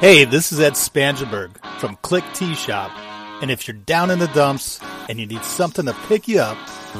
[0.00, 2.92] Hey, this is Ed Spangenberg from Klick Tee Shop.
[3.42, 6.56] And if you're down in the dumps and you need something to pick you up,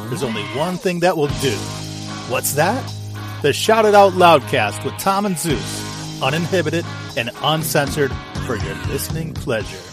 [0.08, 1.54] there's only one thing that will do.
[2.28, 2.82] What's that?
[3.42, 6.20] The Shout It Out Loudcast with Tom and Zeus.
[6.20, 6.84] Uninhibited
[7.16, 8.10] and uncensored
[8.48, 9.87] for your listening pleasure.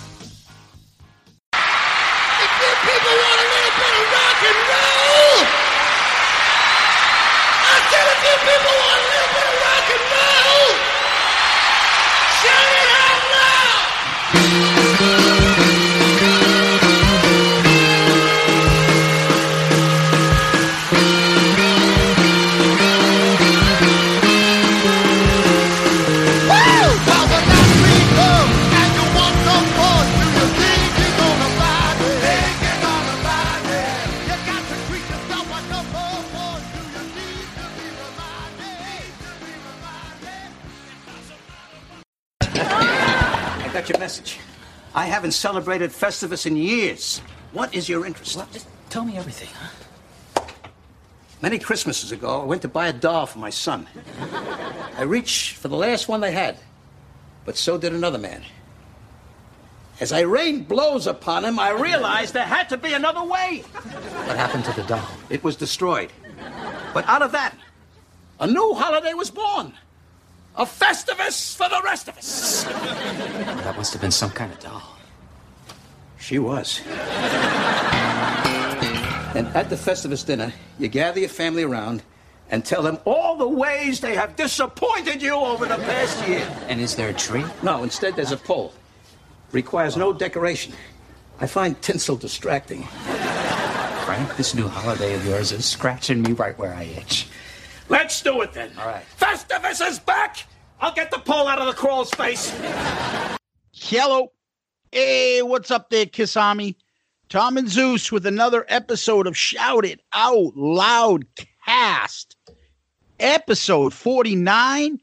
[44.96, 47.20] I haven't celebrated Festivus in years.
[47.52, 48.38] What is your interest?
[48.38, 50.44] Well, Just tell me everything, huh?
[51.42, 53.88] Many Christmases ago, I went to buy a doll for my son.
[54.98, 56.58] I reached for the last one they had,
[57.44, 58.42] but so did another man.
[60.00, 63.64] As I rained blows upon him, I realized there had to be another way.
[64.26, 65.08] What happened to the doll?
[65.30, 66.12] It was destroyed.
[66.94, 67.54] But out of that,
[68.40, 69.74] a new holiday was born.
[70.58, 72.64] A Festivus for the rest of us.
[72.64, 74.95] That must have been some kind of doll.
[76.26, 76.82] She was.
[79.36, 82.02] And at the Festivus dinner, you gather your family around
[82.50, 86.44] and tell them all the ways they have disappointed you over the past year.
[86.68, 87.46] And is there a tree?
[87.62, 88.74] No, instead, there's a pole.
[89.52, 90.74] Requires no decoration.
[91.40, 92.86] I find tinsel distracting.
[94.06, 97.28] Frank, this new holiday of yours is scratching me right where I itch.
[97.88, 98.72] Let's do it then.
[98.80, 99.06] All right.
[99.20, 100.48] Festivus is back!
[100.82, 102.50] I'll get the pole out of the crawl's face.
[103.72, 104.32] Hello.
[104.96, 106.78] Hey, what's up there, Kiss Army?
[107.28, 111.26] Tom and Zeus with another episode of Shout It Out Loud
[111.66, 112.38] Cast.
[113.20, 115.02] Episode 49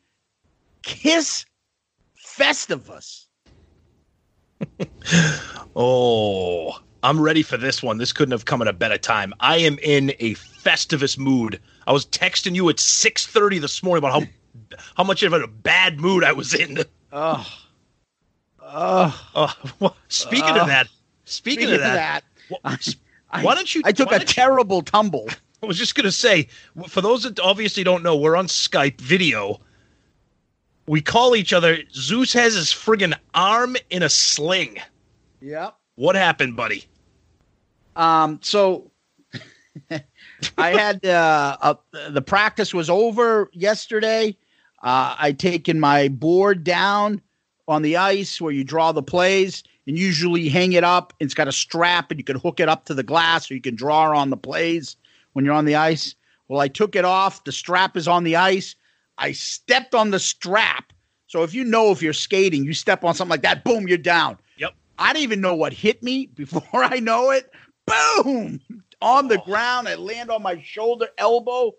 [0.82, 1.44] Kiss
[2.18, 3.26] Festivus.
[5.76, 7.98] Oh, I'm ready for this one.
[7.98, 9.34] This couldn't have come at a better time.
[9.40, 11.60] I am in a Festivus mood.
[11.86, 14.28] I was texting you at 6:30 this morning about how
[14.96, 16.78] how much of a bad mood I was in.
[17.12, 17.46] Oh.
[18.72, 19.28] Oh.
[19.34, 20.88] Uh, well, speaking Uh, of that,
[21.24, 22.24] speaking, Speaking of that,
[22.64, 22.78] I,
[23.30, 23.82] I- why don't you?
[23.84, 25.28] I took a you- terrible tumble.
[25.62, 26.48] I was just gonna say,
[26.88, 29.60] for those that obviously don't know, we're on Skype video.
[30.88, 31.78] We call each other.
[31.92, 34.78] Zeus has his friggin' arm in a sling.
[35.40, 35.76] Yep.
[35.94, 36.84] What happened, buddy?
[37.94, 38.90] Um, so
[40.58, 41.74] I had uh, uh,
[42.10, 44.36] the practice was over yesterday.
[44.82, 47.20] Uh, I taken my board down
[47.68, 51.12] on the ice where you draw the plays and usually hang it up.
[51.20, 53.60] It's got a strap and you can hook it up to the glass or you
[53.60, 54.96] can draw on the plays
[55.32, 56.14] when you're on the ice.
[56.48, 57.44] Well, I took it off.
[57.44, 58.74] The strap is on the ice.
[59.18, 60.92] I stepped on the strap.
[61.26, 63.98] So if you know if you're skating, you step on something like that, boom, you're
[63.98, 64.38] down.
[64.58, 64.74] Yep.
[64.98, 67.50] I didn't even know what hit me before I know it.
[67.86, 68.60] Boom!
[69.00, 69.44] On the oh.
[69.44, 69.88] ground.
[69.88, 71.72] I land on my shoulder, elbow.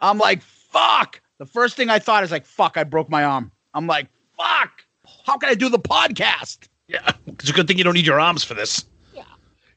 [0.00, 1.20] I'm like, fuck.
[1.38, 3.52] The first thing I thought is like, fuck, I broke my arm.
[3.74, 4.82] I'm like, fuck.
[5.28, 6.68] How can I do the podcast?
[6.88, 8.86] Yeah, it's a good thing you don't need your arms for this.
[9.14, 9.24] Yeah,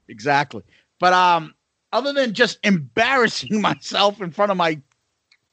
[0.07, 0.63] exactly.
[0.97, 1.53] But um,
[1.91, 4.79] other than just embarrassing myself in front of my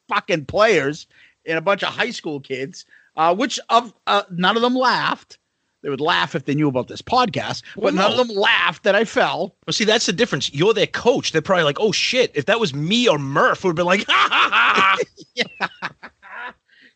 [0.09, 1.09] fucking players
[1.47, 2.85] and a bunch of high school kids,
[3.17, 5.37] uh, which of uh, none of them laughed.
[5.83, 8.21] They would laugh if they knew about this podcast, but Well, none no.
[8.21, 9.57] of them laughed that I fell.
[9.67, 10.53] Well, see, that's the difference.
[10.55, 11.33] You're their coach.
[11.33, 12.31] They're probably like, oh shit.
[12.37, 14.97] If that was me or Murph, would have been like, ha ha
[15.37, 15.93] ha.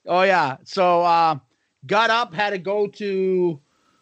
[0.06, 0.58] Oh yeah.
[0.64, 1.36] So uh
[1.86, 3.60] got up, had to go to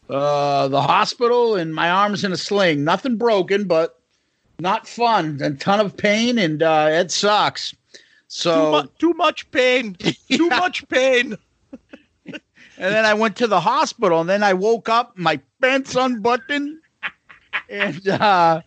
[0.08, 2.84] uh, the hospital, and my arm's in a sling.
[2.84, 4.00] Nothing broken, but
[4.58, 5.38] not fun.
[5.42, 7.70] A ton of pain, and uh, it sucks.
[7.70, 7.76] Too,
[8.28, 9.94] So, mu- too much pain.
[10.30, 11.36] Too much pain.
[12.26, 12.40] and
[12.78, 16.78] then I went to the hospital, and then I woke up, my pants unbuttoned.
[17.68, 18.62] And uh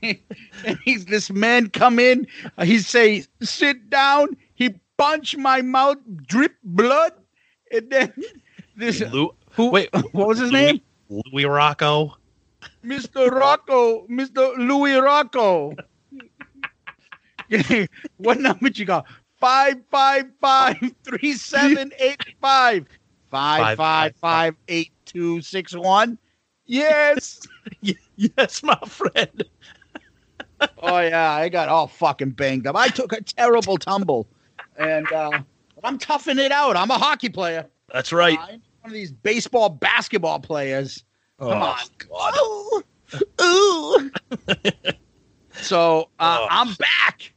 [0.84, 2.26] he's this man come in,
[2.62, 7.12] he say, sit down, he punch my mouth, drip blood,
[7.72, 8.12] and then
[8.76, 10.80] this Lou, who wait, what was his Louis- name?
[11.08, 12.16] Louis Rocco.
[12.84, 13.30] Mr.
[13.30, 14.56] Rocco, Mr.
[14.56, 15.74] Louis Rocco.
[18.16, 19.06] what number you got?
[19.38, 22.86] Five five five three seven eight five.
[23.30, 26.18] Five five five eight two six one.
[26.66, 27.40] Yes.
[28.16, 29.44] Yes, my friend.
[30.78, 32.76] Oh yeah, I got all fucking banged up.
[32.76, 34.26] I took a terrible tumble,
[34.78, 35.40] and uh,
[35.82, 36.76] I'm toughing it out.
[36.76, 37.66] I'm a hockey player.
[37.92, 38.38] That's right.
[38.40, 38.48] I'm
[38.80, 41.04] one of these baseball, basketball players.
[41.38, 41.62] Come
[42.10, 42.82] Oh, on.
[43.42, 43.44] Ooh.
[43.44, 44.10] Ooh.
[45.60, 46.46] so uh, Oh.
[46.50, 47.32] I'm back.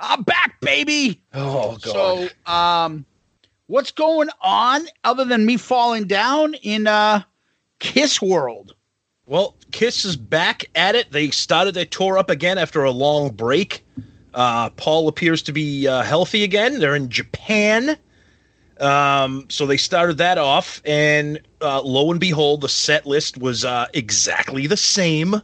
[0.00, 1.20] I'm back, baby.
[1.32, 2.28] Oh, God.
[2.46, 3.04] So um,
[3.68, 7.22] what's going on other than me falling down in uh,
[7.78, 8.74] Kiss World?
[9.26, 11.12] Well, Kiss is back at it.
[11.12, 13.84] They started their tour up again after a long break.
[14.34, 16.80] Uh, Paul appears to be uh, healthy again.
[16.80, 17.96] They're in Japan.
[18.82, 23.64] Um, so they started that off, and uh, lo and behold, the set list was
[23.64, 25.40] uh, exactly the same.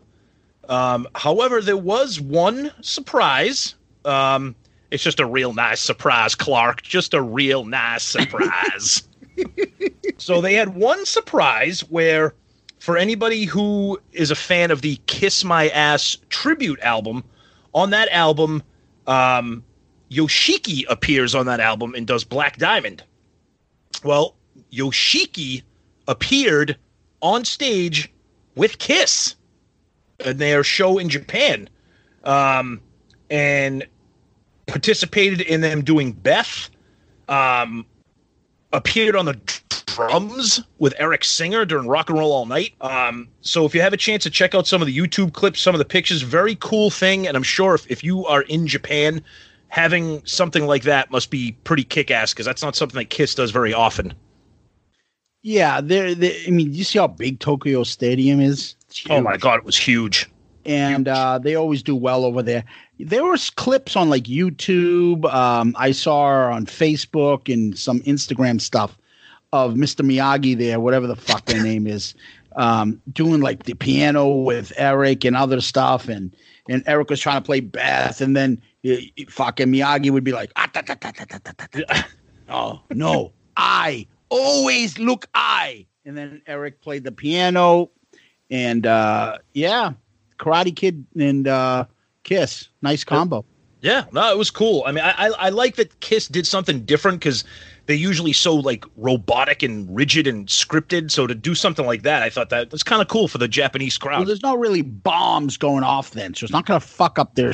[0.69, 3.77] Um, however, there was one surprise.
[4.05, 4.57] Um,
[4.91, 6.83] it's just a real nice surprise, Clark.
[6.83, 9.07] Just a real nice surprise.
[10.19, 12.35] so they had one surprise where
[12.81, 17.23] for anybody who is a fan of the Kiss My Ass tribute album,
[17.73, 18.65] on that album,
[19.07, 19.63] um,
[20.11, 23.05] Yoshiki appears on that album and does Black Diamond.
[24.05, 24.35] Well,
[24.73, 25.63] Yoshiki
[26.07, 26.77] appeared
[27.21, 28.13] on stage
[28.55, 29.35] with Kiss
[30.25, 31.69] in their show in Japan
[32.25, 32.81] um,
[33.31, 33.87] and
[34.67, 36.71] participated in them doing Beth.
[37.29, 37.85] Um,
[38.73, 39.39] appeared on the
[39.87, 42.75] drums with Eric Singer during Rock and Roll All Night.
[42.81, 45.61] Um, so if you have a chance to check out some of the YouTube clips,
[45.61, 47.27] some of the pictures, very cool thing.
[47.27, 49.23] And I'm sure if, if you are in Japan,
[49.69, 53.35] having something like that must be pretty kick ass because that's not something that Kiss
[53.35, 54.15] does very often.
[55.43, 56.09] Yeah, there.
[56.09, 58.75] I mean, you see how big Tokyo Stadium is?
[59.09, 59.37] Oh my.
[59.37, 60.29] God, it was huge.
[60.65, 62.65] and uh, they always do well over there.
[62.99, 65.25] There was clips on like YouTube.
[65.33, 68.99] Um, I saw on Facebook and some Instagram stuff
[69.53, 70.05] of Mr.
[70.05, 72.15] Miyagi there, whatever the fuck their name is,
[72.57, 76.35] um, doing like the piano with Eric and other stuff, and
[76.69, 78.61] and Eric was trying to play Beth, and then
[79.29, 80.71] fucking Miyagi would be like, ah,
[82.49, 85.87] oh no, I always look I.
[86.05, 87.91] And then Eric played the piano,
[88.51, 89.93] and uh, yeah,
[90.39, 91.85] Karate Kid and uh,
[92.23, 93.45] Kiss, nice combo.
[93.81, 94.85] Yeah, no, it was cool.
[94.87, 97.45] I mean, I I, I like that Kiss did something different because
[97.87, 101.11] they usually so like robotic and rigid and scripted.
[101.11, 103.49] So to do something like that, I thought that was kind of cool for the
[103.49, 104.19] Japanese crowd.
[104.19, 107.35] Well, there's no really bombs going off then, so it's not going to fuck up
[107.35, 107.53] their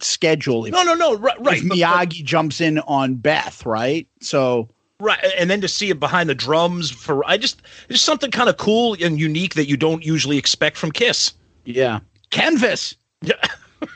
[0.00, 0.64] schedule.
[0.64, 1.58] If, no, no, no, right, right.
[1.58, 4.06] if but- Miyagi jumps in on Beth, right?
[4.20, 4.68] So
[5.00, 8.48] Right, and then to see it behind the drums for I just just something kind
[8.48, 11.34] of cool and unique that you don't usually expect from Kiss.
[11.64, 12.00] yeah,
[12.30, 12.96] canvas.
[13.22, 13.34] Yeah.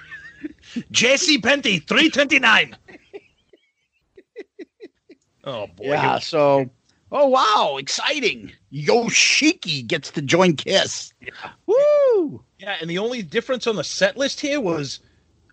[0.93, 2.77] JC Penty, 329.
[5.45, 5.85] oh boy.
[5.87, 6.21] Yeah.
[6.21, 6.71] So,
[7.11, 8.53] oh wow, exciting!
[8.73, 11.13] Yoshiki gets to join Kiss.
[11.67, 12.45] Woo!
[12.59, 15.01] Yeah, and the only difference on the set list here was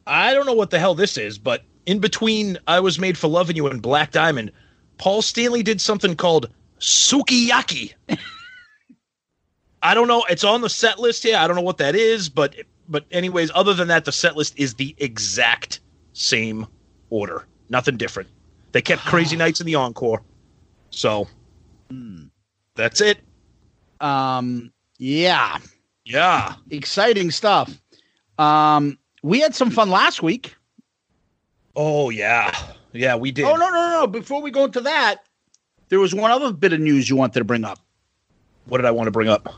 [0.09, 3.27] I don't know what the hell this is, but in between I Was Made for
[3.27, 4.51] Loving You and Black Diamond,
[4.97, 6.49] Paul Stanley did something called
[6.79, 7.93] Sukiyaki.
[9.81, 10.25] I don't know.
[10.29, 11.37] It's on the set list here.
[11.37, 12.55] I don't know what that is, but
[12.89, 15.79] but anyways, other than that, the set list is the exact
[16.13, 16.67] same
[17.09, 17.45] order.
[17.69, 18.29] Nothing different.
[18.71, 20.21] They kept Crazy Nights in the encore.
[20.89, 21.27] So
[22.75, 23.19] that's it.
[24.01, 25.59] Um, yeah,
[26.05, 26.55] Yeah.
[26.71, 27.79] exciting stuff.
[28.37, 30.55] Um, we had some fun last week.
[31.75, 32.51] Oh yeah.
[32.93, 33.45] Yeah, we did.
[33.45, 34.07] Oh no, no, no, no!
[34.07, 35.17] Before we go into that,
[35.89, 37.79] there was one other bit of news you wanted to bring up.
[38.65, 39.53] What did I want to bring up?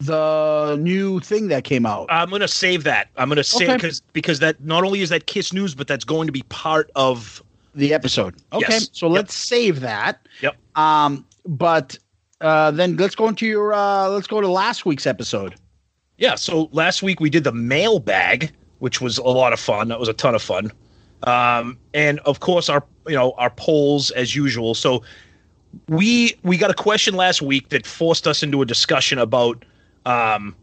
[0.00, 2.06] The new thing that came out.
[2.10, 3.08] I'm gonna save that.
[3.16, 3.74] I'm gonna say Okay.
[3.74, 6.90] because because that not only is that Kiss news, but that's going to be part
[6.94, 7.42] of.
[7.76, 8.36] the episode.
[8.52, 8.88] Okay, Yes.
[8.92, 9.14] so Yep.
[9.16, 10.28] let's save that.
[10.42, 10.54] Yep.
[10.76, 11.98] Um, but
[12.40, 15.56] uh, then let's go into your uh, let's go to last week's episode.
[16.16, 16.36] Yeah.
[16.36, 18.52] So last week we did the mailbag,
[18.84, 19.88] which was a lot of fun.
[19.88, 20.70] That was a ton of fun.
[21.22, 24.74] Um, and of course our you know our polls as usual.
[24.74, 25.02] So
[25.88, 29.64] we we got a question last week that forced us into a discussion about,
[30.04, 30.54] um,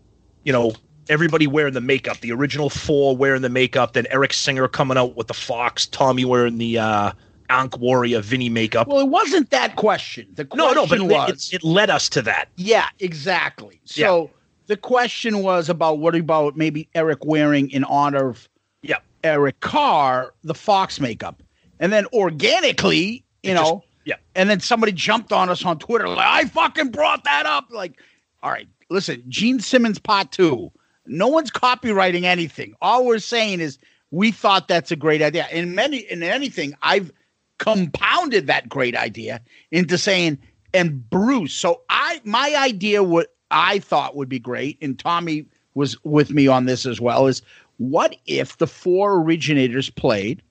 [0.44, 0.74] you know,
[1.10, 2.20] everybody wearing the makeup.
[2.20, 3.94] The original four wearing the makeup.
[3.94, 5.88] Then Eric Singer coming out with the fox.
[5.88, 7.14] Tommy wearing the uh,
[7.50, 8.88] Ankh Warrior Vinnie makeup.
[8.88, 10.28] Well, it wasn't that question.
[10.36, 12.50] The question no, no, but it, was it, it led us to that.
[12.56, 13.82] Yeah, exactly.
[13.86, 14.30] So
[14.72, 18.48] the question was about what about maybe Eric wearing in honor of
[18.82, 19.00] Yeah.
[19.22, 21.44] Eric Carr the Fox makeup,
[21.82, 24.16] and then organically, you It know, just- yeah.
[24.34, 27.66] and then somebody jumped on us on Twitter like I fucking brought that up.
[27.70, 28.00] Like,
[28.42, 30.72] all right, listen, Gene Simmons part two.
[31.06, 32.74] No one's copywriting anything.
[32.82, 33.78] All we're saying is
[34.12, 35.50] we thought that's a great idea.
[35.52, 37.12] In many in anything, I've
[37.58, 40.38] compounded that great idea into saying
[40.74, 41.54] and Bruce.
[41.54, 46.48] So I my idea what I thought would be great, and Tommy was with me
[46.48, 47.42] on this as well, is
[47.78, 50.42] what if the four originators played?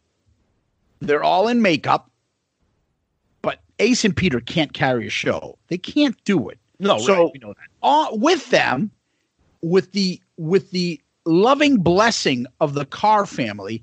[1.00, 2.10] They're all in makeup,
[3.42, 5.58] but Ace and Peter can't carry a show.
[5.68, 6.58] They can't do it.
[6.78, 7.66] No, so right, we know that.
[7.82, 8.90] uh, with them,
[9.62, 13.82] with the with the loving blessing of the Carr family,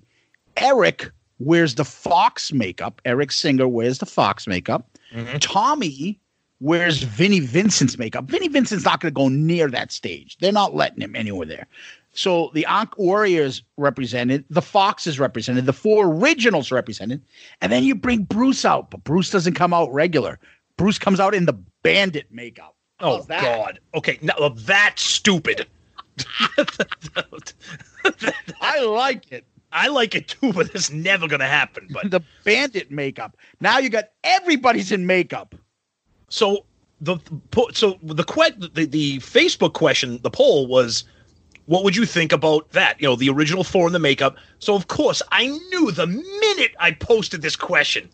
[0.58, 3.02] Eric wears the Fox makeup.
[3.06, 4.98] Eric Singer wears the Fox makeup.
[5.14, 5.38] Mm-hmm.
[5.38, 6.20] Tommy
[6.60, 8.26] wears Vinnie Vincent's makeup.
[8.26, 10.38] Vinnie Vincent's not going to go near that stage.
[10.40, 11.68] They're not letting him anywhere there.
[12.14, 17.22] So the Ankh Warriors represented, the Foxes represented, the four originals represented,
[17.62, 20.40] and then you bring Bruce out, but Bruce doesn't come out regular.
[20.78, 22.76] Bruce comes out in the bandit makeup.
[23.00, 23.44] Oh that?
[23.44, 23.80] God.
[23.94, 25.68] Okay, now that's stupid.
[28.62, 29.46] I like it.
[29.72, 31.88] I like it too, but it's never gonna happen.
[31.92, 33.38] But The bandit makeup.
[33.60, 35.54] Now you got everybody's in makeup.
[36.30, 36.66] So
[37.02, 37.18] the
[37.74, 38.24] so the
[38.74, 41.04] the, the Facebook question, the poll was,
[41.66, 43.00] what would you think about that?
[43.00, 44.36] You know, the original four in the makeup.
[44.60, 48.10] So of course, I knew the minute I posted this question,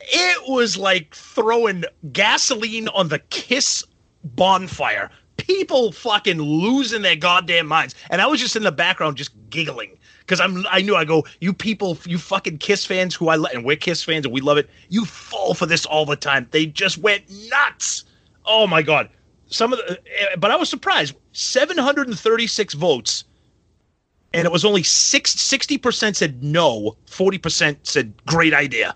[0.00, 3.84] it was like throwing gasoline on the Kiss
[4.24, 5.10] bonfire.
[5.36, 9.96] People fucking losing their goddamn minds, and I was just in the background just giggling
[10.30, 13.52] because I'm I knew I go you people you fucking Kiss fans who I let
[13.52, 14.70] and we're Kiss fans and we love it.
[14.88, 16.46] You fall for this all the time.
[16.52, 18.04] They just went nuts.
[18.46, 19.08] Oh my god,
[19.48, 21.14] some of the eh, but I was surprised.
[21.32, 23.24] 736 votes,
[24.32, 28.94] and it was only six sixty percent said no, forty percent said great idea.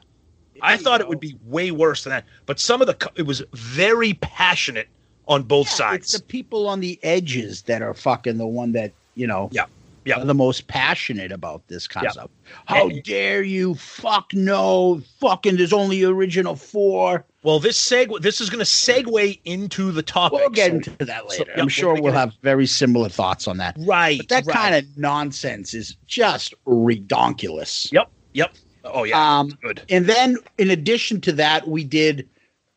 [0.62, 3.42] I thought it would be way worse than that, but some of the it was
[3.52, 4.88] very passionate
[5.26, 6.12] on both It's sides.
[6.12, 9.64] the people on the edges that are fucking the one that, you know, Yeah.
[10.04, 10.20] Yeah.
[10.20, 12.30] are the most passionate about this of stuff.
[12.66, 13.74] How dare you?
[13.74, 15.00] Fuck no.
[15.20, 17.24] Fucking there's only original four.
[17.42, 20.38] Well, this seg this is going to segue into the topic.
[20.38, 21.52] We'll get into that so, later.
[21.52, 23.76] I'm we'll sure we'll in- have very similar thoughts on that.
[23.80, 24.18] right.
[24.18, 24.56] But that right.
[24.56, 27.92] kind of nonsense is just redonkulous.
[27.92, 28.10] Yep.
[28.32, 28.54] Yep.
[28.84, 29.38] Oh yeah.
[29.40, 29.82] Um, good.
[29.88, 32.28] And then, in addition to that, we did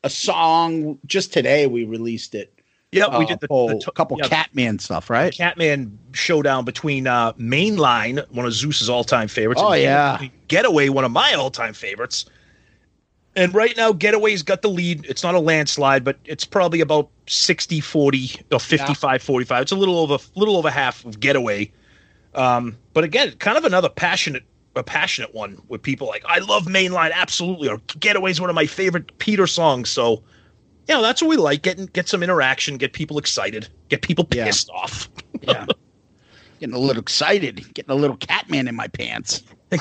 [0.04, 1.68] a song just today.
[1.68, 2.57] We released it.
[2.94, 3.10] Yep.
[3.20, 5.34] we uh, did the, whole- the to- couple yeah, Catman stuff, right?
[5.34, 9.62] Catman showdown between uh, Mainline, one of Zeus's all-time favorites.
[9.64, 10.28] Oh, and yeah.
[10.48, 12.26] Getaway, one of my all-time favorites.
[13.36, 15.06] And right now, Getaway's got the lead.
[15.06, 19.62] It's not a landslide, but it's probably about 60 40 or 55 45.
[19.62, 21.72] It's a little over a little over half of Getaway.
[22.34, 24.44] Um, but again, kind of another passionate
[24.76, 28.66] a passionate one with people like I love Mainline absolutely or Getaway's one of my
[28.66, 29.90] favorite Peter songs.
[29.90, 30.24] So,
[30.88, 31.62] you know, that's what we like.
[31.62, 34.46] Getting get some interaction, get people excited, get people Yeah.
[34.46, 35.10] pissed off.
[35.42, 35.66] Yeah.
[36.60, 39.44] Getting a little excited, getting a little Catman in my pants.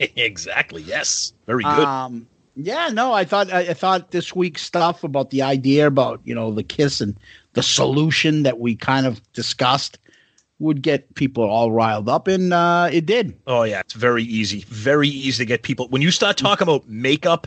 [0.00, 0.82] exactly.
[0.82, 1.32] Yes.
[1.46, 1.84] Very good.
[1.84, 6.20] Um, yeah, no, I thought I, I thought this week's stuff about the idea about
[6.24, 7.16] you know the kiss and
[7.54, 9.98] the solution that we kind of discussed
[10.58, 13.36] would get people all riled up, and uh, it did.
[13.46, 14.60] Oh yeah, it's very easy.
[14.68, 17.46] Very easy to get people when you start talking about makeup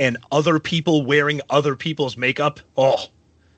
[0.00, 2.58] and other people wearing other people's makeup.
[2.76, 3.04] Oh,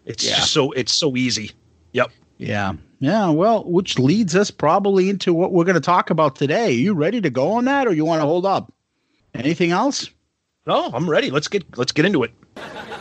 [0.05, 0.37] it's Yeah.
[0.37, 1.53] just so it's so easy.
[1.93, 2.11] Yep.
[2.39, 3.31] Yeah, yeah.
[3.31, 6.67] Well, which leads us probably into what we're going to talk about today.
[6.67, 8.73] Are you ready to go on that, or you want to hold up?
[9.35, 10.11] Anything else?
[10.67, 11.31] No, I'm ready.
[11.31, 12.33] Let's get let's get into it.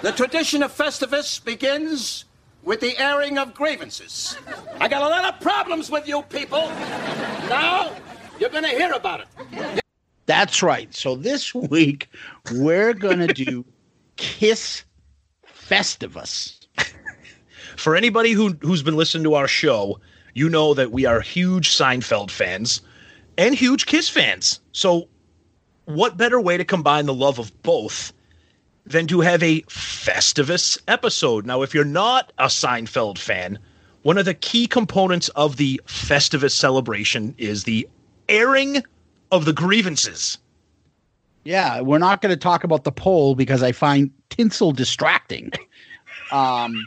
[0.03, 2.25] The tradition of Festivus begins
[2.63, 4.37] with the airing of grievances.
[4.79, 6.67] I got a lot of problems with you people.
[7.49, 7.91] Now,
[8.39, 9.80] you're going to hear about it.
[10.31, 10.95] That's right.
[10.95, 12.07] So this week
[12.53, 13.65] we're to do
[14.15, 14.85] Kiss
[15.45, 16.57] Festivus.
[17.75, 19.99] For anybody who who's been listening to our show,
[20.33, 22.79] you know that we are huge Seinfeld fans
[23.37, 24.61] and huge Kiss fans.
[24.71, 25.09] So,
[25.83, 28.13] what better way to combine the love of both
[28.85, 31.45] than to have a Festivus episode?
[31.45, 33.59] Now, if you're not a Seinfeld fan,
[34.03, 37.85] one of the key components of the Festivus celebration is the
[38.29, 38.81] airing
[39.31, 40.37] of the grievances.
[41.43, 45.51] Yeah, we're not going to talk about the poll because I find tinsel distracting.
[46.31, 46.85] Um,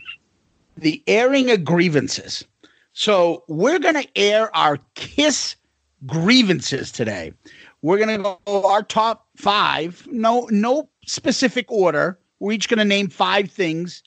[0.77, 2.45] the airing of grievances.
[2.93, 5.57] So we're going to air our kiss
[6.07, 7.33] grievances today.
[7.83, 10.07] We're going to go our top five.
[10.11, 12.19] No, no specific order.
[12.41, 14.03] We're each going to name five things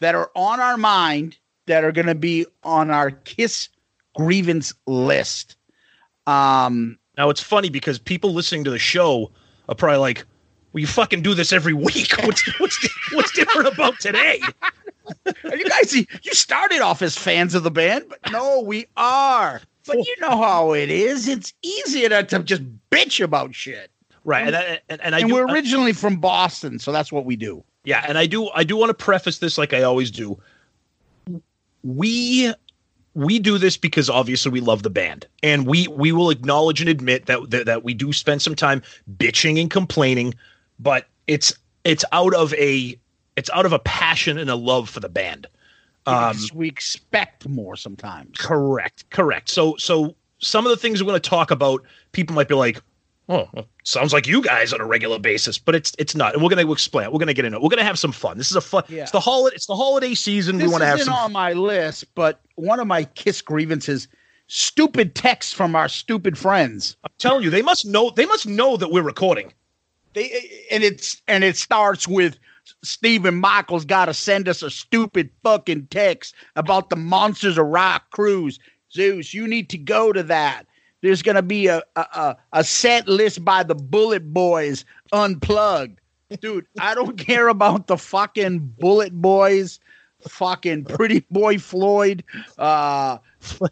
[0.00, 3.68] that are on our mind that are going to be on our kiss
[4.14, 5.56] grievance list.
[6.26, 9.30] Um, Now it's funny because people listening to the show
[9.68, 10.24] are probably like,
[10.72, 12.12] "Well, you fucking do this every week.
[12.24, 14.40] What's what's what's different about today?"
[15.44, 19.60] you guys, you started off as fans of the band, but no, we are.
[19.86, 21.26] But you know how it is.
[21.28, 23.90] It's easier to, to just bitch about shit.
[24.24, 27.24] Right, and I, and, and I and do, we're originally from Boston, so that's what
[27.24, 27.64] we do.
[27.84, 30.38] Yeah, and I do I do want to preface this like I always do.
[31.82, 32.54] We
[33.14, 36.88] we do this because obviously we love the band and we we will acknowledge and
[36.88, 38.82] admit that that, that we do spend some time
[39.16, 40.34] bitching and complaining,
[40.78, 41.52] but it's
[41.84, 42.96] it's out of a
[43.36, 45.46] it's out of a passion and a love for the band.
[46.06, 48.36] Um, we expect more sometimes.
[48.38, 49.48] Correct, correct.
[49.48, 52.82] So, so some of the things we're going to talk about, people might be like,
[53.28, 56.34] "Oh, well, sounds like you guys on a regular basis," but it's it's not.
[56.34, 57.06] And we're going to explain.
[57.06, 57.12] it.
[57.12, 57.62] We're going to get into it.
[57.62, 58.38] We're going to have some fun.
[58.38, 58.84] This is a fun.
[58.88, 59.02] Yeah.
[59.02, 59.54] It's the holiday.
[59.56, 60.58] It's the holiday season.
[60.58, 61.14] This we want to have some.
[61.14, 64.08] on my list, but one of my kiss grievances:
[64.46, 66.96] stupid texts from our stupid friends.
[67.04, 68.10] I'm telling you, they must know.
[68.10, 69.52] They must know that we're recording.
[70.14, 72.38] They and it's and it starts with
[72.82, 78.10] Stephen Michaels got to send us a stupid fucking text about the Monsters of Rock
[78.10, 78.58] cruise.
[78.92, 80.66] Zeus, you need to go to that.
[81.02, 86.00] There's gonna be a a, a, a set list by the Bullet Boys unplugged.
[86.40, 89.80] Dude, I don't care about the fucking Bullet Boys,
[90.28, 92.24] fucking Pretty Boy Floyd,
[92.58, 93.18] uh,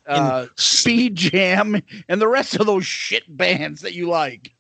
[0.06, 4.52] uh, Speed Jam, and the rest of those shit bands that you like.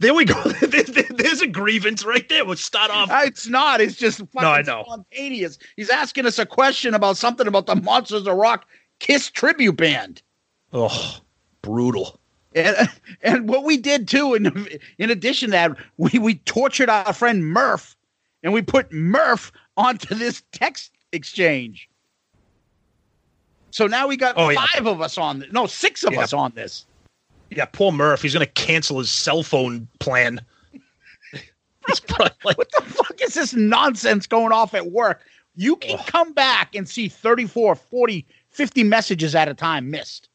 [0.00, 0.40] There we go.
[0.60, 2.44] There- there- There's a grievance right there.
[2.44, 3.10] We'll start off.
[3.10, 3.80] Uh, It's not.
[3.80, 4.84] It's just fucking I know.
[4.86, 5.58] spontaneous.
[5.76, 8.66] He's asking us a question about something about the Monsters of Rock
[9.00, 10.22] Kiss tribute band.
[10.72, 11.16] Oh,
[11.62, 12.20] brutal.
[12.54, 12.88] And
[13.22, 17.46] and what we did too, in in addition to that, we we tortured our friend
[17.46, 17.96] Murph,
[18.42, 21.88] and we put Murph onto this text exchange.
[23.70, 24.64] So now we got Oh, yeah.
[24.74, 25.52] five of us on this.
[25.52, 26.22] No, six of Yeah.
[26.22, 26.86] us on this.
[27.50, 28.22] Yeah, poor Murph.
[28.22, 30.40] He's going to cancel his cell phone plan.
[32.44, 35.22] Like, What the fuck is this nonsense going off at work?
[35.54, 40.28] You can come back and see 34, 40, 50 messages at a time missed.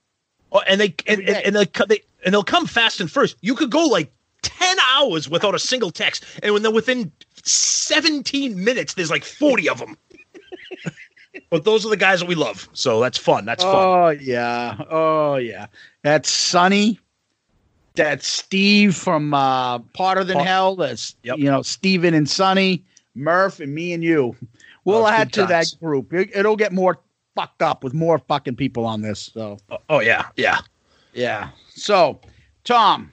[0.54, 3.36] Oh, and they and, and, and they'll they and they'll come fast and first.
[3.42, 4.12] You could go like
[4.44, 7.12] ten hours without a single text, and when then within
[7.44, 9.98] seventeen minutes, there's like forty of them.
[11.50, 13.46] but those are the guys that we love, so that's fun.
[13.46, 13.74] That's fun.
[13.76, 14.84] Oh yeah.
[14.90, 15.68] Oh yeah.
[16.04, 17.00] That's Sonny.
[17.96, 20.76] That's Steve from uh Harder Than Hell.
[20.76, 21.38] That's Yep.
[21.38, 22.84] you know, Steven and Sonny,
[23.16, 24.36] Murph and me and you.
[24.86, 26.14] We'll Oh, add to that group.
[26.14, 27.00] It'll get more
[27.36, 29.32] fucked up with more fucking people on this.
[29.34, 29.58] So
[29.90, 30.60] oh yeah, yeah.
[31.14, 31.50] yeah.
[31.70, 32.20] So
[32.64, 33.12] Tom,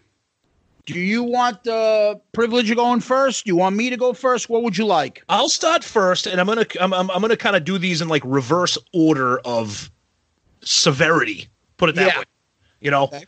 [0.86, 3.44] do you want the privilege of going first?
[3.44, 4.48] Do you want me to go first?
[4.48, 5.22] What would you like?
[5.28, 8.08] I'll start first, and I'm gonna I'm I'm, I'm gonna kind of do these in
[8.08, 9.90] like reverse order of
[10.62, 11.48] severity.
[11.76, 12.18] Put it that Yeah.
[12.18, 12.24] way.
[12.80, 13.04] You know.
[13.04, 13.24] Okay.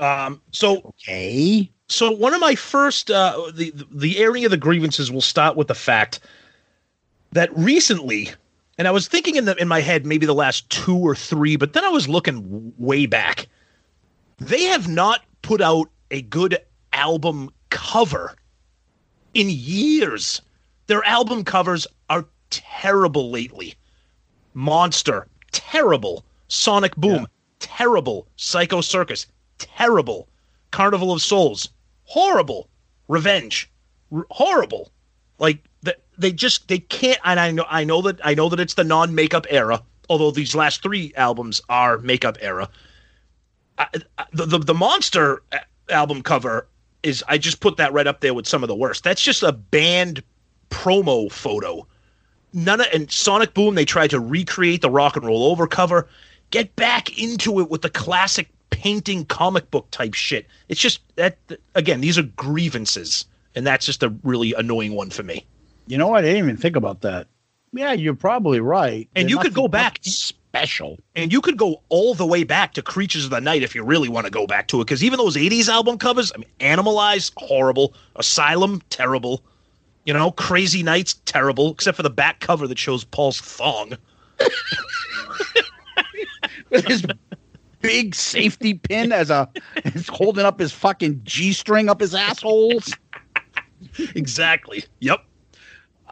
[0.00, 0.40] Um.
[0.52, 1.70] So Okay.
[1.88, 5.68] so one of my first uh the the area of the grievances will start with
[5.68, 6.20] the fact
[7.32, 8.30] that recently
[8.78, 11.56] and i was thinking in the in my head maybe the last two or three
[11.56, 13.48] but then i was looking way back.
[14.38, 16.58] They have not put out a good
[16.92, 18.36] album cover
[19.34, 20.40] in years.
[20.86, 23.74] Their album covers are terrible lately.
[24.54, 26.24] Monster terrible.
[26.46, 27.26] Sonic boom
[27.58, 28.28] terrible.
[28.36, 29.26] Psycho circus
[29.58, 30.28] terrible.
[30.70, 31.68] Carnival of souls
[32.04, 32.68] horrible.
[33.08, 33.68] Revenge
[34.12, 34.92] R- horrible.
[35.38, 35.67] Like
[36.16, 38.84] they just they can't and i know i know that i know that it's the
[38.84, 42.68] non-makeup era although these last three albums are makeup era.
[43.78, 43.86] I,
[44.32, 46.66] the, the the monster uh, album cover
[47.02, 49.04] is i just put that right up there with some of the worst.
[49.04, 50.22] That's just a band
[50.70, 51.86] promo photo.
[52.52, 56.08] None of and sonic boom they tried to recreate the rock and roll over cover.
[56.50, 60.46] Get back into it with the classic painting comic book type shit.
[60.68, 61.38] It's just that
[61.74, 65.46] again these are grievances and that's just a really annoying one for me
[65.88, 66.18] You know what?
[66.24, 67.26] I didn't even think about that.
[67.72, 69.08] Yeah, you're probably right.
[69.16, 70.98] And There's you could go back- special.
[71.14, 73.82] and you could go all the way back to creatures of the night if you
[73.84, 76.48] really want to go back to it because even those 80s album covers i mean
[76.60, 79.42] animalize horrible asylum terrible
[80.06, 83.92] you know crazy nights terrible except for the back cover that shows paul's thong
[86.70, 87.04] with his
[87.80, 89.48] big safety pin as a
[89.92, 92.92] he's holding up his fucking G string up his assholes.
[94.14, 94.84] exactly.
[95.00, 95.24] Yep.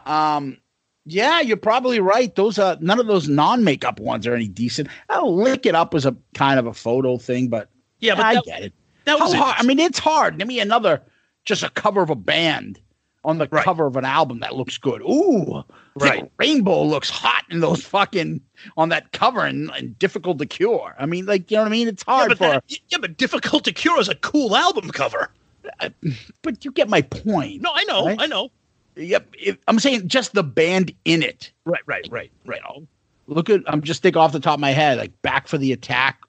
[0.07, 0.57] Um,
[1.05, 2.35] yeah, you're probably right.
[2.35, 4.89] Those are none of those non-makeup ones are any decent.
[5.09, 8.33] Oh, lick it up was a kind of a photo thing, but Yeah, but I
[8.35, 8.73] that- get it.
[9.05, 9.55] that was How hard?
[9.59, 10.37] I mean, it's hard.
[10.37, 11.01] Give me another,
[11.45, 12.79] just a cover of a band
[13.23, 13.63] on the Right.
[13.63, 15.01] cover of an album that looks good.
[15.01, 15.63] Ooh,
[15.95, 16.29] Right.
[16.37, 18.41] Rainbow looks hot in those fucking
[18.77, 20.93] on that cover and, and difficult to cure.
[20.99, 21.87] I mean, like you know what I mean?
[21.87, 25.29] It's hard but, for, that- yeah, but difficult to cure is a cool album cover.
[26.41, 27.61] but you get my point.
[27.61, 28.17] No, I know, Right?
[28.21, 28.49] I know.
[28.97, 29.27] Yep.
[29.39, 31.51] If, I'm saying just the band in it.
[31.65, 32.61] Right, right, right, right.
[33.27, 35.71] Look at I'm just thinking off the top of my head, like Back for the
[35.71, 36.19] Attack,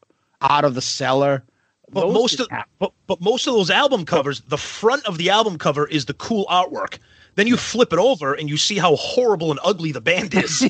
[0.43, 1.45] Out of the Cellar.
[1.91, 5.31] But Those most of but, but most of those album covers, the front of the
[5.31, 6.99] album cover is the cool artwork.
[7.37, 10.69] Then you flip it over and you see how horrible and ugly the band is.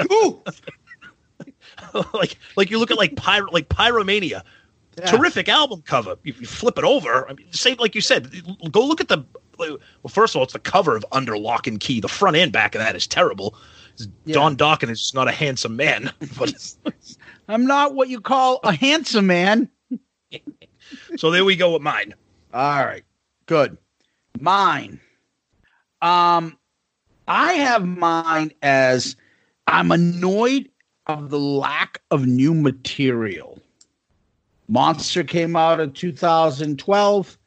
[0.12, 0.42] Ooh,
[2.14, 4.42] like like you look at like pyro like Pyromania.
[4.98, 5.10] Yeah.
[5.10, 6.16] Terrific album cover.
[6.22, 7.28] You, you flip it over.
[7.28, 8.30] I mean, same like you said.
[8.70, 9.24] Go look at the.
[9.58, 12.00] Well, first of all, it's the cover of Under Lock and Key.
[12.00, 13.56] The front and back of that is terrible.
[14.26, 16.74] Don Dokken is not a handsome man, but
[17.48, 19.70] I'm not what you call a handsome man.
[21.16, 22.14] so there we go with mine.
[22.52, 23.04] All right.
[23.46, 23.76] Good.
[24.40, 25.00] Mine.
[26.02, 26.58] Um
[27.28, 29.16] I have mine as
[29.66, 30.68] I'm annoyed
[31.06, 33.60] of the lack of new material.
[34.68, 37.38] Monster came out in 2012,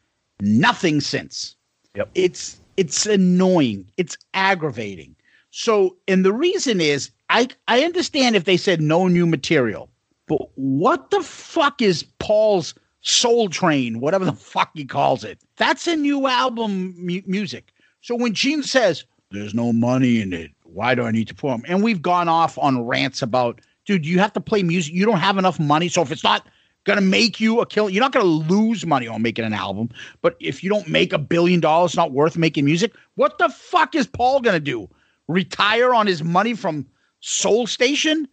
[0.41, 1.55] nothing since.
[1.99, 2.09] Yep.
[2.15, 3.85] It's it's annoying.
[3.97, 5.15] It's aggravating.
[5.51, 9.89] So, and the reason is I I understand if they said no new material.
[10.27, 15.39] But what the fuck is Paul's Soul Train, whatever the fuck he calls it?
[15.57, 17.73] That's a new album mu- music.
[18.01, 21.63] So when Gene says there's no money in it, why do I need to them?
[21.67, 24.93] And we've gone off on rants about, dude, you have to play music.
[24.93, 25.89] You don't have enough money.
[25.89, 26.47] So if it's not
[26.89, 29.89] gonna make you a kill, you're not gonna lose money on making an album.
[30.21, 32.93] But if you don't make a billion dollars, it's not worth making music.
[33.15, 34.89] What the fuck is Paul gonna do?
[35.28, 36.86] Retire on his money from
[37.21, 38.28] Soul Station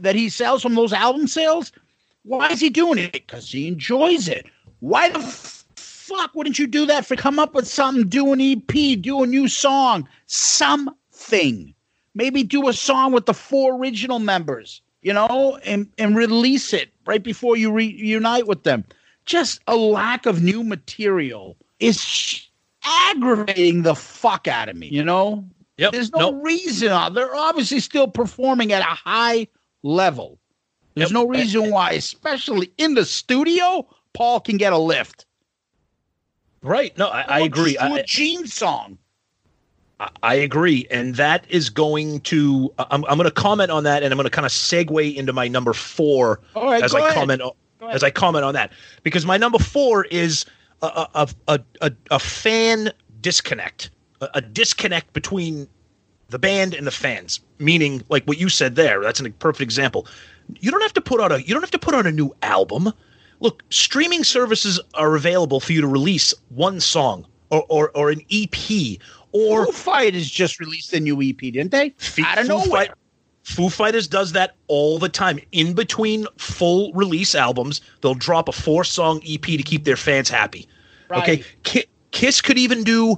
[0.00, 1.72] that he sells from those album sales?
[2.24, 3.12] Why is he doing it?
[3.12, 4.46] Because he enjoys it.
[4.80, 9.00] Why the fuck wouldn't you do that for come up with something, do an EP,
[9.00, 11.74] do a new song, something?
[12.14, 16.90] Maybe do a song with the four original members, you know, and, and release it
[17.06, 18.84] right before you reunite with them.
[19.24, 22.46] Just a lack of new material is sh-
[22.84, 25.44] aggravating the fuck out of me, you know?
[25.78, 25.92] Yep.
[25.92, 26.44] There's no Nope.
[26.44, 26.88] reason.
[26.88, 29.46] uh, They're obviously still performing at a high
[29.82, 30.38] level.
[30.94, 31.14] There's Yep.
[31.14, 35.26] no reason why, especially in the studio, Paul can get a lift.
[36.62, 36.96] Right.
[36.98, 37.72] No, I, I agree.
[37.72, 38.98] Do I, a Gene song.
[40.22, 42.72] I- agree, and that is going to.
[42.78, 45.32] I'm, I'm going to comment on that, and I'm going to kind of segue into
[45.32, 47.14] my number four right, as I ahead.
[47.14, 47.42] comment
[47.90, 50.44] as I comment on that because my number four is
[50.82, 55.68] a a a, a, a fan disconnect, a, a disconnect between
[56.28, 57.40] the band and the fans.
[57.58, 60.06] Meaning, like what you said there, that's a perfect example.
[60.60, 62.34] You don't have to put out a you don't have to put out a new
[62.42, 62.92] album.
[63.40, 68.20] Look, streaming services are available for you to release one song or or, or an
[68.30, 68.98] EP
[69.32, 71.90] or Foo Fighters just released a new EP, didn't they?
[71.98, 72.86] Fe- Out of Foo nowhere.
[72.86, 72.90] Fight-
[73.44, 75.40] Foo Fighters does that all the time.
[75.50, 80.28] In between full release albums, they'll drop a four song EP to keep their fans
[80.28, 80.68] happy.
[81.10, 81.36] Okay.
[81.36, 81.56] Right.
[81.64, 83.16] Ki- Kiss could even do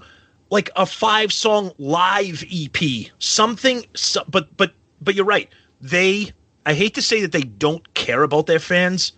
[0.50, 3.85] like a five song live EP, something.
[3.94, 5.50] So, but but but you're right.
[5.81, 6.33] They.
[6.66, 9.12] I hate to say that they don't care about their fans,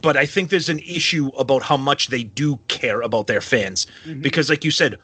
[0.00, 3.86] but I think there's an issue about how much they do care about their fans
[4.06, 4.22] mm-hmm.
[4.22, 4.98] because, like you said,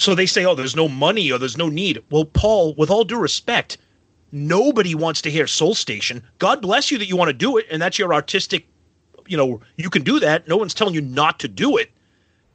[0.00, 2.02] so they say, oh, there's no money or there's no need.
[2.10, 3.76] Well, Paul, with all due respect,
[4.32, 6.22] nobody wants to hear Soul Station.
[6.38, 8.66] God bless you that you want to do it, and that's your artistic,
[9.26, 10.48] you know, you can do that.
[10.48, 11.90] No one's telling you not to do it.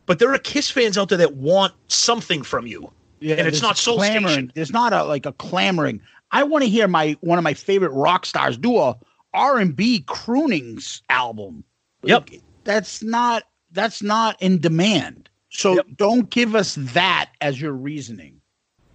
[0.07, 2.91] But there are Kiss fans out there that want something from you.
[3.19, 4.27] Yeah, and it's not Soul clamoring.
[4.27, 4.51] Station.
[4.55, 6.01] There's not a like a clamoring.
[6.31, 8.97] I want to hear my one of my favorite rock stars do a
[9.35, 11.63] R and B croonings album.
[12.03, 12.29] Yep.
[12.31, 15.29] Like, that's not that's not in demand.
[15.55, 15.85] So Yep.
[15.95, 18.41] don't give us that as your reasoning.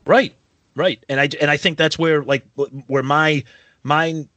[0.05, 0.35] Right,
[0.77, 2.45] right, and I and I think that's where like
[2.87, 3.45] where my
[3.83, 4.29] mine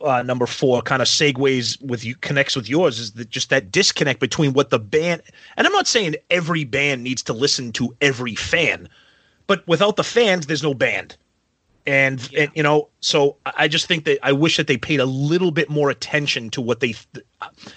[0.00, 3.72] uh, number four kind of segues with you connects with yours is that just that
[3.72, 5.22] disconnect between what the band
[5.56, 8.88] and I'm not saying every band needs to listen to every fan,
[9.46, 11.16] but without the fans, there's no band.
[11.86, 15.00] And, and you know, so I I just think that I wish that they paid
[15.00, 16.94] a little bit more attention to what they.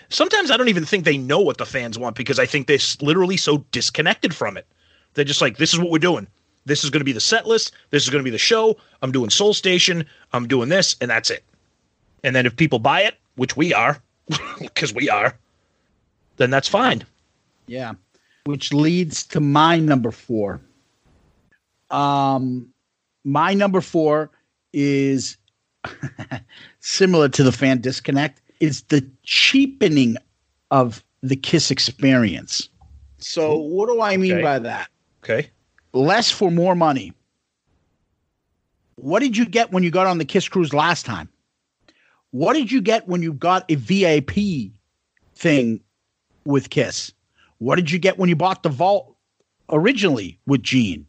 [0.09, 2.79] Sometimes I don't even think they know what the fans want because I think they're
[3.01, 4.65] literally so disconnected from it.
[5.13, 6.27] They're just like, this is what we're doing.
[6.65, 7.71] This is going to be the set list.
[7.89, 8.77] This is going to be the show.
[9.01, 10.05] I'm doing Soul Station.
[10.33, 11.43] I'm doing this, and that's it.
[12.23, 14.01] And then if people buy it, which we are,
[14.59, 15.35] because we are,
[16.37, 17.03] then that's fine.
[17.67, 17.93] Yeah.
[18.45, 20.61] Which leads to my number four.
[21.89, 22.71] Um,
[23.23, 24.29] my number four
[24.73, 25.37] is
[26.79, 28.41] similar to the fan disconnect.
[28.59, 30.17] Is the cheapening
[30.71, 32.69] of the Kiss experience.
[33.17, 33.73] So, hmm.
[33.73, 34.41] what do I mean Okay.
[34.41, 34.89] by that?
[35.23, 35.49] Okay.
[35.93, 37.13] Less for more money.
[38.95, 41.29] What did you get when you got on the Kiss cruise last time?
[42.31, 44.71] What did you get when you got a VIP
[45.35, 45.81] thing
[46.45, 47.11] with Kiss?
[47.57, 49.15] What did you get when you bought the vault
[49.69, 51.05] originally with Gene?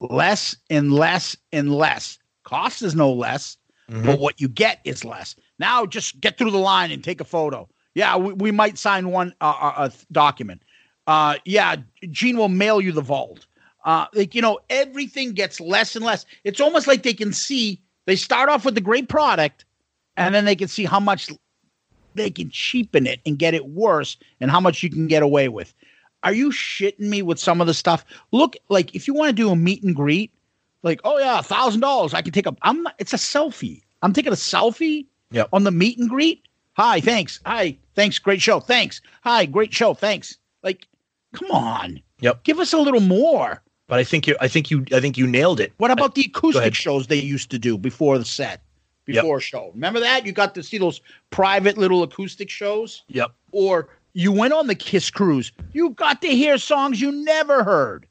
[0.00, 2.18] Less and less and less.
[2.44, 3.56] Cost is no less,
[4.04, 5.34] but what you get is less.
[5.58, 7.68] Now just get through the line and take a photo.
[7.94, 10.62] Yeah, we, we might sign one uh, uh, uh, document.
[11.06, 11.76] Uh, yeah,
[12.10, 13.46] Gene will mail you the vault.
[13.84, 16.26] Uh, like you know, everything gets less and less.
[16.44, 17.80] It's almost like they can see.
[18.06, 19.64] They start off with the great product,
[20.16, 21.30] and then they can see how much
[22.14, 25.48] they can cheapen it and get it worse, and how much you can get away
[25.48, 25.74] with.
[26.22, 28.04] Are you shitting me with some of the stuff?
[28.32, 30.32] Look, like if you want to do a meet and greet,
[30.82, 32.56] like oh yeah, a thousand dollars, I can take a.
[32.62, 32.94] I'm not.
[32.98, 33.82] It's a selfie.
[34.02, 35.48] I'm taking a selfie Yep.
[35.52, 36.42] on the meet and greet.
[36.74, 37.40] Hi, thanks.
[37.44, 38.18] Hi, thanks.
[38.18, 38.60] Great show.
[38.60, 39.00] Thanks.
[39.22, 39.92] Hi, great show.
[39.94, 40.38] Thanks.
[40.62, 40.86] Like,
[41.34, 42.00] come on.
[42.20, 42.44] Yep.
[42.44, 43.62] Give us a little more.
[43.88, 45.72] But I think you, I think you, I think you nailed it.
[45.78, 48.62] What about the acoustic shows they used to do before the set,
[49.06, 49.70] before a show?
[49.74, 50.24] Remember that?
[50.24, 51.00] You got to see those
[51.30, 53.02] private little acoustic shows?
[53.08, 53.32] Yep.
[53.52, 55.52] Or you went on the Kiss cruise.
[55.72, 58.06] You got to hear songs you never heard.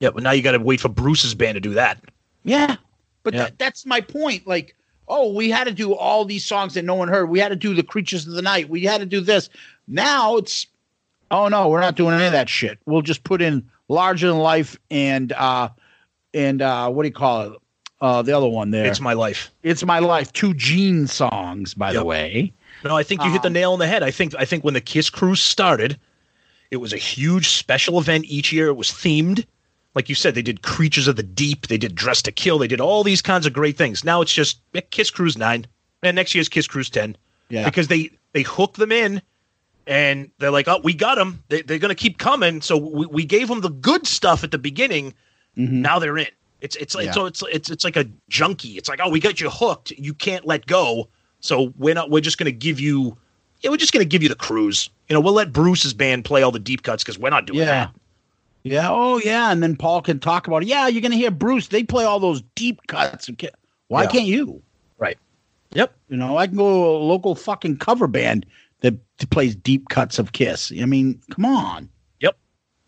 [0.00, 0.10] Yeah.
[0.10, 2.02] But now you got to wait for Bruce's band to do that.
[2.44, 2.76] Yeah.
[3.22, 3.44] But Yeah.
[3.44, 4.46] That, that's my point.
[4.46, 4.74] Like,
[5.08, 7.26] oh, we had to do all these songs that no one heard.
[7.28, 8.68] We had to do the Creatures of the Night.
[8.68, 9.48] We had to do this.
[9.86, 10.66] Now it's,
[11.30, 12.78] oh no, we're not doing any of that shit.
[12.86, 15.70] We'll just put in larger than life and uh
[16.34, 17.52] and uh what do you call it?
[18.02, 18.84] Uh the other one there.
[18.84, 19.50] It's my life.
[19.62, 20.30] It's my life.
[20.32, 22.52] Two Gene songs, by the way.
[22.84, 24.02] No, I think you hit the Um, nail on the head.
[24.02, 25.98] I think I think when the Kiss Cruise started,
[26.70, 28.68] it was a huge special event each year.
[28.68, 29.44] It was themed.
[29.94, 32.68] Like you said, they did Creatures of the Deep, they did Dress to Kill, they
[32.68, 34.04] did all these kinds of great things.
[34.04, 35.66] Now it's just eh, Kiss Cruise 9
[36.02, 37.16] and next year's Kiss Cruise 10
[37.48, 37.64] Yeah.
[37.64, 39.20] because they they hook them in
[39.86, 41.42] and they're like, "Oh, we got them.
[41.48, 44.50] They, they're going to keep coming." So we, we gave them the good stuff at
[44.50, 45.14] the beginning.
[45.56, 46.26] Now they're in.
[46.60, 47.12] It's it's like Yeah.
[47.12, 48.76] so it's it's it's like a junkie.
[48.76, 49.90] It's like, "Oh, we got you hooked.
[49.92, 51.08] You can't let go."
[51.40, 52.10] So we're not.
[52.10, 53.16] We're just going to give you.
[53.60, 54.88] Yeah, we're just going to give you the cruise.
[55.08, 57.58] You know, we'll let Bruce's band play all the deep cuts because we're not doing
[57.60, 57.64] Yeah.
[57.66, 57.94] that.
[58.62, 58.88] Yeah.
[58.90, 59.50] Oh, yeah.
[59.50, 60.68] And then Paul can talk about, it.
[60.68, 61.68] yeah, you're going to hear Bruce.
[61.68, 63.28] They play all those deep cuts.
[63.30, 63.50] Okay.
[63.88, 64.08] Why Yeah.
[64.10, 64.62] can't you?
[64.98, 65.18] Right.
[65.72, 65.92] Yep.
[66.08, 68.46] You know, I can go to a local fucking cover band
[68.80, 70.70] that that plays deep cuts of Kiss.
[70.80, 71.88] I mean, come on.
[72.20, 72.36] Yep.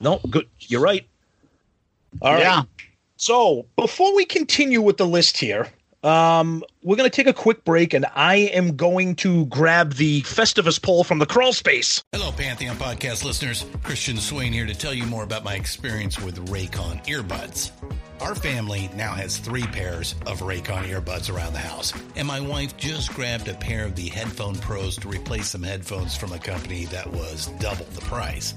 [0.00, 0.46] No, good.
[0.60, 1.04] You're right.
[2.22, 2.40] All right.
[2.42, 2.62] Yeah.
[3.16, 5.68] So before we continue with the list here,
[6.02, 10.22] um, we're going to take a quick break, and I am going to grab the
[10.22, 12.02] Festivus poll from the crawl space.
[12.12, 13.66] Hello, Pantheon podcast listeners.
[13.82, 17.70] Christian Swain here to tell you more about my experience with Raycon earbuds.
[18.20, 22.76] Our family now has three pairs of Raycon earbuds around the house, and my wife
[22.76, 26.84] just grabbed a pair of the Headphone Pros to replace some headphones from a company
[26.86, 28.54] that was double the price.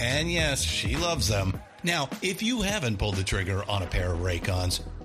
[0.00, 1.60] And yes, she loves them.
[1.84, 4.80] Now, if you haven't pulled the trigger on a pair of Raycons,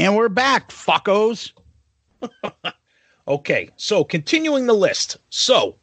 [0.00, 1.52] And we're back, fuckos.
[3.28, 5.16] Okay, so continuing the list.
[5.28, 5.76] So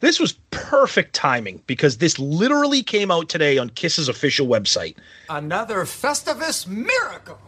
[0.00, 4.96] this was perfect timing because this literally came out today on Kiss's official website.
[5.28, 7.38] Another Festivus miracle.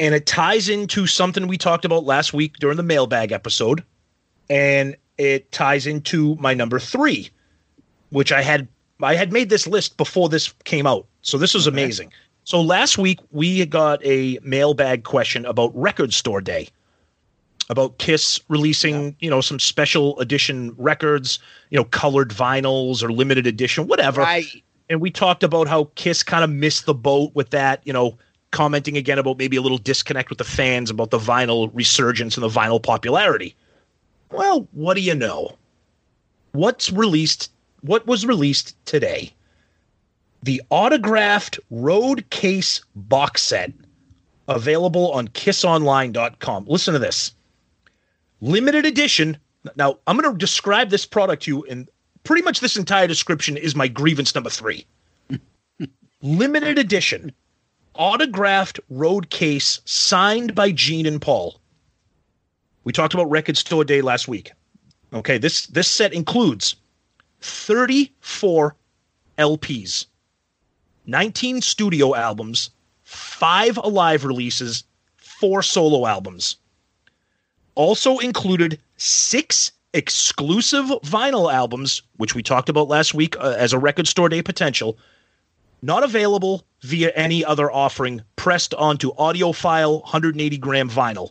[0.00, 3.84] And it ties into something we talked about last week during the mailbag episode.
[4.48, 7.28] And it ties into my number three,
[8.10, 8.66] which I had
[9.02, 11.06] I had made this list before this came out.
[11.20, 12.12] So this was amazing.
[12.44, 16.68] So last week we got a mailbag question about Record Store Day
[17.70, 21.38] about Kiss releasing, you know, some special edition records,
[21.70, 24.20] you know, colored vinyls or limited edition, whatever.
[24.20, 24.44] Right.
[24.90, 28.18] And we talked about how Kiss kind of missed the boat with that, you know,
[28.50, 32.44] commenting again about maybe a little disconnect with the fans about the vinyl resurgence and
[32.44, 33.56] the vinyl popularity.
[34.30, 35.56] Well, what do you know?
[36.52, 37.50] What's released?
[37.80, 39.32] What was released today?
[40.44, 43.72] The autographed road case box set
[44.46, 46.66] available on kissonline.com.
[46.66, 47.32] Listen to this
[48.42, 49.38] limited edition.
[49.74, 51.88] Now, I'm going to describe this product to you, and
[52.24, 54.84] pretty much this entire description is my grievance number three.
[56.20, 57.32] limited edition,
[57.94, 61.58] autographed road case signed by Gene and Paul.
[62.84, 64.52] We talked about Record Store Day last week.
[65.14, 66.76] Okay, this this set includes
[67.40, 68.76] 34
[69.38, 70.06] LPs,
[71.06, 72.70] 19 studio albums,
[73.02, 74.84] five alive releases,
[75.16, 76.56] four solo albums
[77.74, 83.78] also included six exclusive vinyl albums, which we talked about last week uh, as a
[83.78, 84.98] record store day potential,
[85.82, 91.30] not available via any other offering, pressed onto audiophile 180 gram vinyl.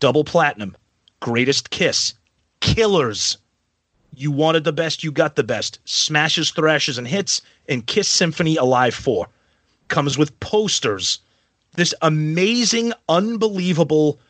[0.00, 0.76] Double platinum,
[1.20, 2.14] greatest kiss,
[2.60, 3.38] killers.
[4.14, 5.78] You wanted the best, you got the best.
[5.84, 9.26] Smashes, thrashes, and hits, and Kiss Symphony Alive 4.
[9.88, 11.18] Comes with posters.
[11.74, 14.20] This amazing, unbelievable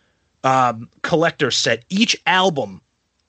[0.45, 1.85] um, collector set.
[1.89, 2.81] Each album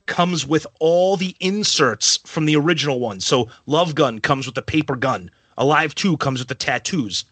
[0.06, 3.20] comes with all the inserts from the original one.
[3.20, 5.32] So Love Gun comes with the paper gun.
[5.58, 7.26] Alive 2 comes with the tattoos.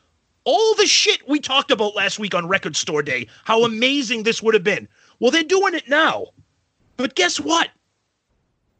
[0.43, 4.41] All the shit we talked about last week on Record Store Day, how amazing this
[4.41, 4.88] would have been.
[5.19, 6.27] Well, they're doing it now.
[6.97, 7.69] But guess what?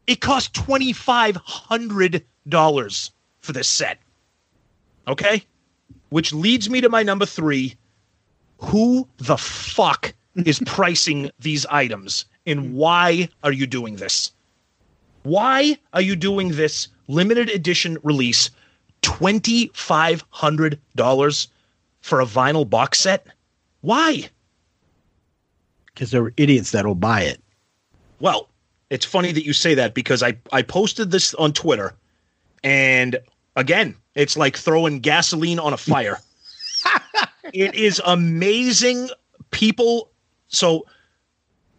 [0.08, 4.00] It cost $2,500 for this set.
[5.08, 5.44] Okay?
[6.10, 7.76] Which leads me to my number three.
[8.60, 14.32] Who the fuck is pricing these items and why are you doing this?
[15.24, 18.50] Why are you doing this limited edition release
[19.04, 21.48] $2,500
[22.02, 23.28] for a vinyl box set?
[23.82, 24.30] Why?
[25.86, 27.42] Because there are idiots that'll buy it.
[28.20, 28.50] Well,
[28.91, 31.95] it's funny that you say that because I, I posted this on Twitter
[32.63, 33.17] and
[33.56, 36.19] again, it's like throwing gasoline on a fire.
[37.54, 39.10] it is amazing.
[39.51, 40.12] People
[40.49, 40.86] so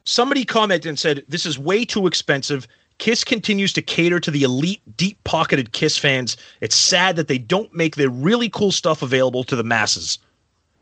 [0.05, 2.67] somebody commented and said, This is way too expensive.
[2.97, 6.37] Kiss continues to cater to the elite, deep pocketed Kiss fans.
[6.61, 10.19] It's sad that they don't make their really cool stuff available to the masses.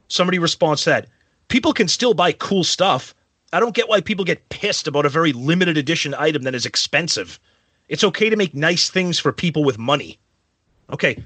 [0.08, 1.06] Somebody responds to that.
[1.48, 3.14] People can still buy cool stuff.
[3.52, 6.66] I don't get why people get pissed about a very limited edition item that is
[6.66, 7.40] expensive.
[7.88, 10.18] It's okay to make nice things for people with money.
[10.92, 11.22] Okay.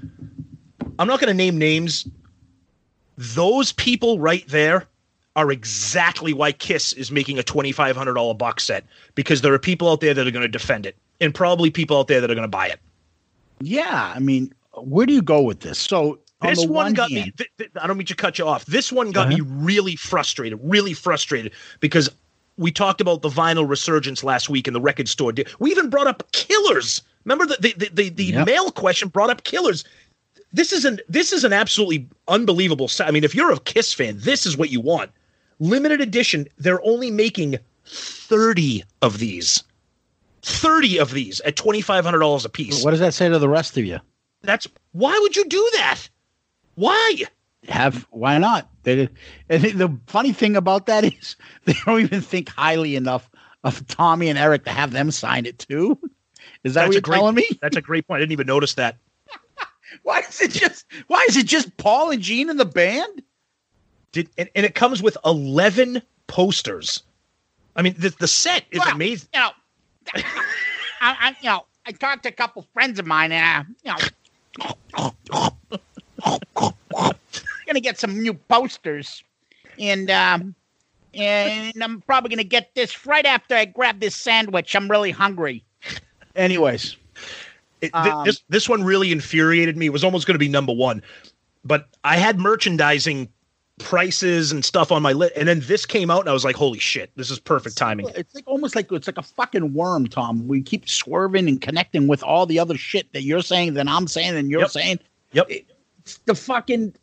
[0.97, 2.07] I'm not going to name names.
[3.17, 4.87] Those people right there
[5.35, 8.85] are exactly why Kiss is making a $2,500 box set
[9.15, 11.97] because there are people out there that are going to defend it and probably people
[11.97, 12.79] out there that are going to buy it.
[13.59, 14.13] Yeah.
[14.15, 15.77] I mean, where do you go with this?
[15.77, 16.19] So,
[16.49, 17.31] this on one, one got hand, me.
[17.37, 18.65] Th- th- I don't mean to cut you off.
[18.65, 19.37] This one got Uh-huh.
[19.37, 22.09] me really frustrated, really frustrated because
[22.57, 25.33] we talked about the vinyl resurgence last week in the record store.
[25.59, 27.01] We even brought up Killers.
[27.25, 28.45] Remember the the the, the, Yep.
[28.47, 29.83] mail question brought up Killers.
[30.53, 32.87] This is an this is an absolutely unbelievable.
[32.87, 33.07] set.
[33.07, 35.11] I mean, if you're a Kiss fan, this is what you want.
[35.59, 36.47] Limited edition.
[36.57, 39.63] They're only making thirty of these.
[40.43, 42.83] Thirty of these at twenty five hundred dollars a piece.
[42.83, 43.99] what does that say to the rest of you?
[44.43, 45.99] That's why would you do that?
[46.75, 47.23] Why?
[47.69, 48.69] have why not?
[48.83, 49.09] They,
[49.49, 53.29] and the funny thing about that is they don't even think highly enough
[53.63, 55.97] of Tommy and Eric to have them sign it too.
[56.63, 57.49] Is that That's what you're great, telling me?
[57.61, 58.17] That's a great point.
[58.17, 58.97] I didn't even notice that.
[60.03, 63.21] Why is it just why is it just Paul and Gene in the band?
[64.11, 67.03] Did and, and it comes with eleven posters.
[67.75, 69.29] I mean, the, the set is Well, amazing.
[69.33, 69.51] You know,
[70.15, 70.23] I,
[71.01, 73.95] I you know I talked to a couple friends of mine and uh,
[74.99, 75.07] you
[75.37, 75.54] know
[77.67, 79.23] gonna get some new posters
[79.79, 80.55] and um
[81.13, 84.75] and I'm probably gonna get this right after I grab this sandwich.
[84.75, 85.63] I'm really hungry.
[86.35, 86.97] Anyways,
[87.81, 89.85] It, th- Um, this this one really infuriated me.
[89.85, 91.01] It was almost going to be number one,
[91.63, 93.29] but I had merchandising
[93.79, 96.55] prices and stuff on my list, and then this came out, and I was like,
[96.55, 97.11] "Holy shit!
[97.15, 100.47] This is perfect timing." It's like almost like it's like a fucking worm, Tom.
[100.47, 104.07] We keep swerving and connecting with all the other shit that you're saying, that I'm
[104.07, 104.69] saying, and you're Yep.
[104.71, 104.99] saying.
[105.33, 105.47] Yep.
[105.49, 105.71] It's
[106.25, 106.93] the fucking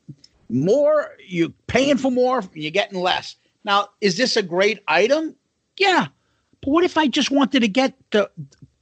[0.49, 3.37] more you're paying for more, you're getting less.
[3.65, 5.35] Now, is this a great item?
[5.79, 6.09] Yeah.
[6.61, 8.31] But what if I just wanted to get the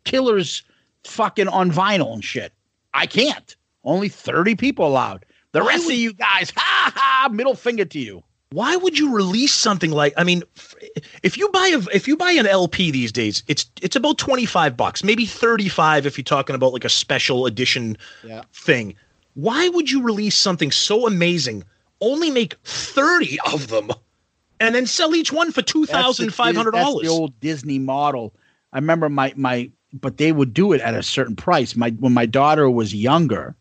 [0.04, 0.62] killers
[1.04, 2.52] fucking on vinyl and shit?
[2.94, 3.54] I can't.
[3.84, 5.24] Only 30 people allowed.
[5.52, 8.22] The rest would- of you guys, ha ha, middle finger to you.
[8.52, 10.12] Why would you release something like?
[10.16, 10.42] I mean,
[11.22, 14.44] if you buy a if you buy an LP these days, it's it's about twenty
[14.44, 18.42] five bucks, maybe thirty five if you're talking about like a special edition Yeah.
[18.52, 18.96] thing.
[19.34, 21.64] Why would you release something so amazing?
[22.00, 23.90] Only make thirty of them,
[24.58, 27.02] and then sell each one for two That's the- thousand five hundred That's dollars.
[27.06, 28.34] the old Disney model.
[28.72, 31.76] I remember my my, but they would do it at a certain price.
[31.76, 33.54] My when my daughter was younger,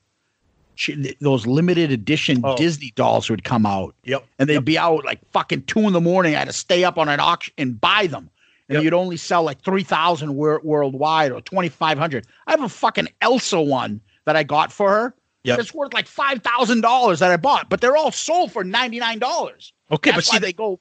[0.76, 2.56] she, those limited edition Oh.
[2.56, 4.26] Disney dolls would come out, Yep.
[4.40, 6.36] and they'd be out like fucking two in the morning.
[6.36, 8.30] I had to stay up on an auction and buy them.
[8.70, 8.84] And Yep.
[8.84, 12.26] you'd only sell like three thousand wor- worldwide or twenty five hundred.
[12.48, 15.14] I have a fucking Elsa one that I got for her.
[15.44, 15.60] Yep.
[15.60, 19.00] It's worth like five thousand dollars that I bought, but they're all sold for ninety
[19.00, 19.72] nine dollars.
[19.92, 20.80] Okay, That's but why see, they go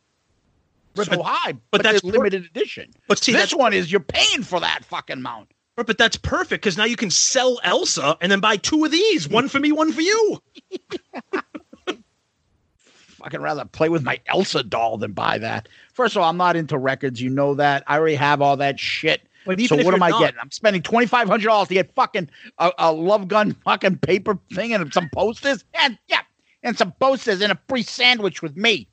[0.96, 1.52] Right, so but- high.
[1.52, 2.90] but But, that's that's per- limited edition.
[3.06, 5.50] But see, this one is you're paying for that fucking amount.
[5.76, 8.90] Right, but that's perfect because now you can sell Elsa and then buy two of
[8.90, 10.42] these, one for me, one for you.
[13.18, 15.68] Fucking rather play with my Elsa doll than buy that.
[15.92, 17.20] First of all, I'm not into records.
[17.20, 17.82] You know that.
[17.88, 19.22] I already have all that shit.
[19.48, 20.38] But so even if what am you're I getting?
[20.38, 22.28] I'm spending twenty five hundred dollars to get fucking
[22.58, 26.20] a, a love gun fucking paper thing and some posters and yeah,
[26.62, 28.86] and some posters and a free sandwich with me.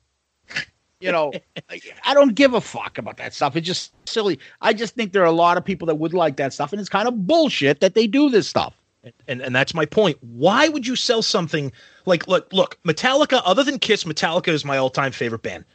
[1.00, 1.30] You know,
[2.06, 3.54] I don't give a fuck about that stuff.
[3.54, 4.40] It's just silly.
[4.62, 6.80] I just think there are a lot of people that would like that stuff, and
[6.80, 8.74] it's kind of bullshit that they do this stuff.
[9.28, 10.16] And and that's my point.
[10.22, 11.70] Why would you sell something
[12.06, 13.42] like look look Metallica?
[13.44, 15.66] Other than Kiss, Metallica is my all time favorite band.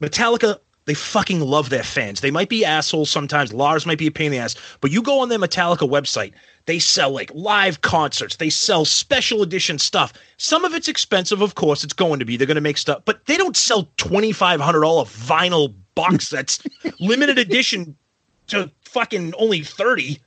[0.00, 0.60] Metallica,
[0.90, 2.20] they fucking love their fans.
[2.20, 3.52] They might be assholes sometimes.
[3.52, 6.32] Lars might be a pain in the ass, but you go on their Metallica website,
[6.66, 8.34] they sell like live concerts.
[8.34, 10.12] They sell special edition stuff.
[10.36, 11.84] Some of it's expensive, of course.
[11.84, 12.36] It's going to be.
[12.36, 16.26] They're going to make stuff, but they don't sell twenty five hundred dollar vinyl box
[16.30, 16.60] sets,
[16.98, 17.96] limited edition
[18.48, 20.18] to fucking only thirty.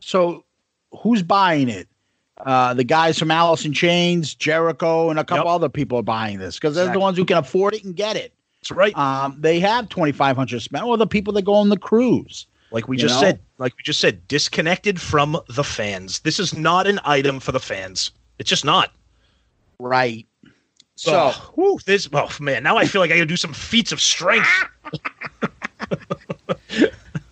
[0.00, 0.44] So
[0.90, 1.86] who's buying it?
[2.38, 5.54] Uh, the guys from Alice in Chains, Jericho, and a couple Yep.
[5.54, 6.98] other people are buying this because they're Exactly.
[6.98, 8.32] the ones who can afford it and get it.
[8.68, 8.96] That's right.
[8.96, 12.46] Um, they have twenty five hundred spent, or the people that go on the cruise.
[12.70, 13.28] Like we just know?
[13.28, 16.20] said, like we just said, disconnected from the fans.
[16.20, 18.10] This is not an item for the fans.
[18.38, 18.92] It's just not.
[19.78, 20.26] Right.
[20.96, 22.08] So oh, whew, this.
[22.12, 24.48] Oh man, now I feel like I got to do some feats of strength.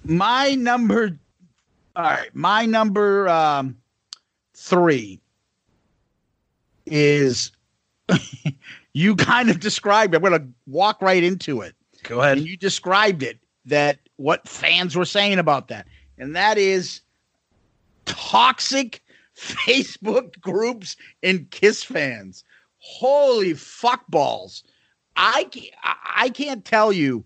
[0.05, 1.18] my number
[1.97, 3.76] all right my number um
[4.55, 5.20] three
[6.87, 7.51] is
[8.97, 10.17] you kind of described it.
[10.17, 11.75] I'm gonna walk right into it.
[12.03, 12.39] Go ahead.
[12.39, 15.87] and you described it that what fans were saying about that.
[16.19, 17.03] And that is
[18.07, 19.03] toxic
[19.37, 22.43] facebook groups and kiss fans.
[22.79, 24.65] Holy fuck balls.
[25.17, 25.51] I-
[26.17, 27.25] i can't tell you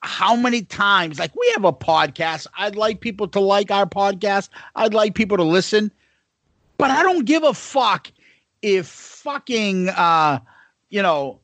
[0.00, 2.48] how many times like we have a podcast.
[2.58, 4.48] I'd like people to like our podcast.
[4.74, 5.92] I'd like people to listen.
[6.78, 8.10] But i don't give a fuck
[8.62, 10.40] if fucking uh
[10.92, 11.40] you know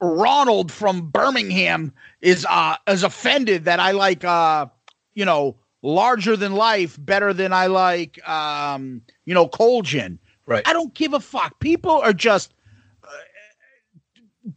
[0.00, 4.64] ronald from birmingham is uh is offended that i like uh
[5.12, 10.66] you know larger than life better than i like um you know Cold Gin Right.
[10.66, 12.54] i don't give a fuck people are just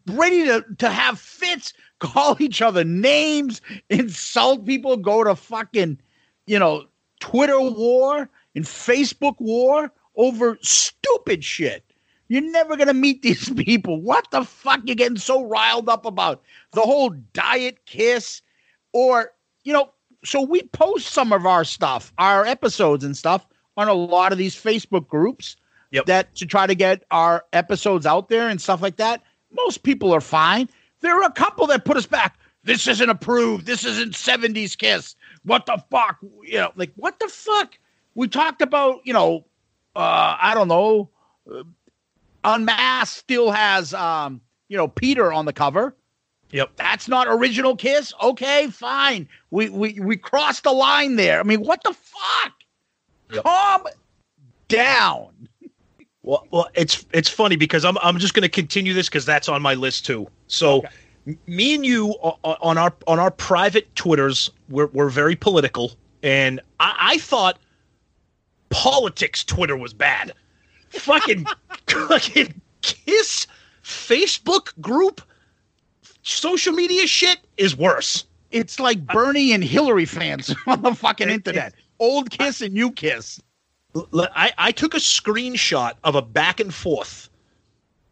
[0.08, 6.00] ready to, to have fits, call each other names, insult people, go to fucking,
[6.46, 6.86] you know,
[7.20, 11.93] Twitter war and Facebook war over stupid shit.
[12.34, 14.02] You're never gonna meet these people.
[14.02, 16.42] What the fuck you getting so riled up about?
[16.72, 18.42] The whole diet kiss,
[18.92, 19.92] or you know,
[20.26, 23.46] so we post some of our stuff, our episodes and stuff
[23.78, 25.58] on a lot of these Facebook groups.
[25.92, 26.08] Yep.
[26.08, 29.22] that to try to get our episodes out there and stuff like that.
[29.52, 30.68] Most people are fine.
[31.02, 32.40] There are a couple that put us back.
[32.64, 33.68] This isn't approved.
[33.68, 35.16] This isn't 70s kiss.
[35.44, 36.18] What the fuck?
[36.42, 37.78] You know, like what the fuck?
[38.16, 39.46] We talked about, you know,
[39.96, 41.12] uh, I don't know.
[41.48, 41.62] Uh,
[42.44, 45.96] Unmasked still has um, you know, Peter on the cover.
[46.52, 46.72] Yep.
[46.76, 48.14] That's not original Kiss.
[48.22, 49.28] Okay, fine.
[49.52, 51.40] We we we crossed the line there.
[51.40, 52.54] I mean, what the fuck?
[53.44, 53.88] Calm
[54.68, 55.48] down.
[56.22, 59.50] Well, well, it's it's funny because I'm I'm just going to continue this because that's
[59.50, 60.28] on my list too.
[60.48, 60.84] So,
[61.28, 65.36] m- me and you o- o- on our on our private Twitters, we're we're very
[65.36, 67.58] political, and I, I thought
[68.70, 70.34] politics Twitter was bad.
[70.94, 71.46] Fucking
[71.88, 73.48] fucking Kiss
[73.84, 75.22] Facebook group,
[76.22, 78.26] social media shit is worse.
[78.52, 81.74] It's like Bernie and Hillary fans on the fucking internet.
[82.00, 83.42] Old Kiss and new Kiss.
[84.14, 87.30] I, I took a screenshot of a back and forth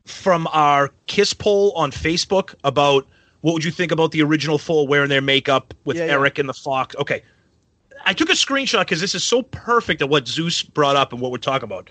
[0.05, 3.07] from our Kiss poll on Facebook about
[3.41, 6.11] what would you think about the original four wearing their makeup with Yeah, yeah.
[6.13, 6.95] Eric and the Fox.
[6.97, 7.23] Okay.
[8.05, 11.21] I took a screenshot because this is so perfect at what Zeus brought up and
[11.21, 11.89] what we're talking about.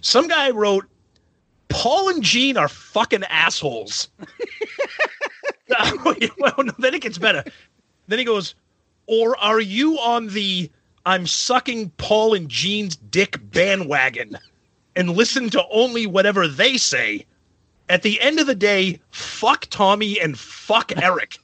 [0.00, 0.86] Some guy wrote,
[1.68, 4.08] Paul and Gene are fucking assholes.
[5.78, 7.44] Oh, well, no, then it gets better.
[8.08, 8.56] Then he goes,
[9.06, 10.68] or are you on the
[11.06, 14.36] I'm sucking Paul and Gene's dick bandwagon
[14.96, 17.24] and listen to only whatever they say?
[17.88, 21.36] At the end of the day, fuck Tommy and fuck Eric.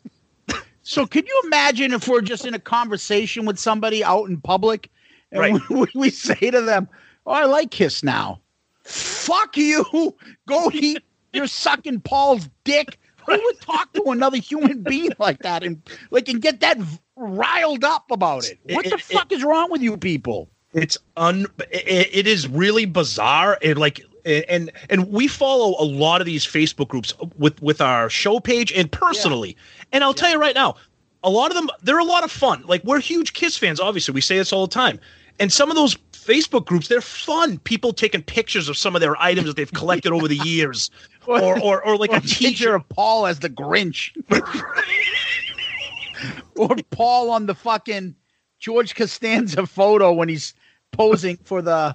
[0.83, 4.89] So, can you imagine if we're just in a conversation with somebody out in public
[5.33, 5.69] and Right.
[5.69, 6.89] we, we say to them,
[7.27, 8.41] Oh, I like Kiss now.
[8.87, 9.84] Fuck you.
[10.47, 11.03] Go eat.
[11.32, 12.99] You're sucking Paul's dick.
[13.26, 16.78] Who would talk to another human being like that and like and get that
[17.16, 18.59] riled up about it?
[18.74, 20.49] What It- the it- fuck is wrong with you people?
[20.72, 21.47] It's un.
[21.70, 23.59] It, it is really bizarre.
[23.62, 28.09] It like and and we follow a lot of these Facebook groups with with our
[28.11, 29.57] show page and personally.
[29.93, 30.76] And I'll tell you right now,
[31.24, 32.62] a lot of them they're a lot of fun.
[32.66, 33.80] Like we're huge Kiss fans.
[33.80, 35.01] Obviously, we say this all the time.
[35.39, 37.59] And some of those Facebook groups, they're fun.
[37.61, 40.91] People taking pictures of some of their items that they've collected over the years,
[41.26, 42.74] or or, or like Or a teacher.
[42.74, 44.11] of Paul as the Grinch.
[46.57, 48.14] or Paul on the fucking
[48.59, 50.55] George Costanza photo when he's
[50.93, 51.95] posing for the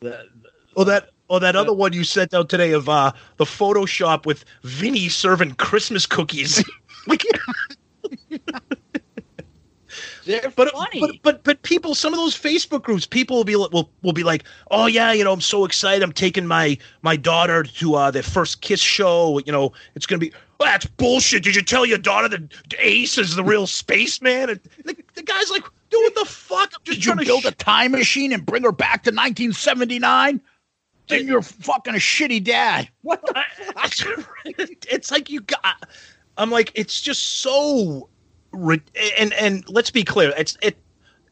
[0.00, 0.26] the
[0.76, 4.44] Or that or that other one you sent out today of uh the Photoshop with
[4.64, 6.62] Vinnie serving Christmas cookies.
[10.24, 11.00] They're but, funny.
[11.00, 14.12] but but but people, some of those Facebook groups, people will be li- will will
[14.12, 17.94] be like, oh yeah, you know, I'm so excited, I'm taking my my daughter to
[17.94, 19.40] uh their first Kiss show.
[19.44, 20.32] You know, it's gonna be.
[20.60, 21.42] Oh, that's bullshit.
[21.42, 24.50] Did you tell your daughter that Ace is the real spaceman?
[24.50, 26.72] And the, the guy's like, dude, what the fuck?
[26.72, 29.10] I'm just Did you to build sh- a time machine and bring her back to
[29.10, 30.40] 1979?
[31.08, 32.88] Then you're fucking a shitty dad.
[33.02, 33.44] What the
[34.88, 35.84] it's like you got
[36.38, 38.11] i'm like it's just so ri-
[39.18, 40.76] and and let's be clear it's it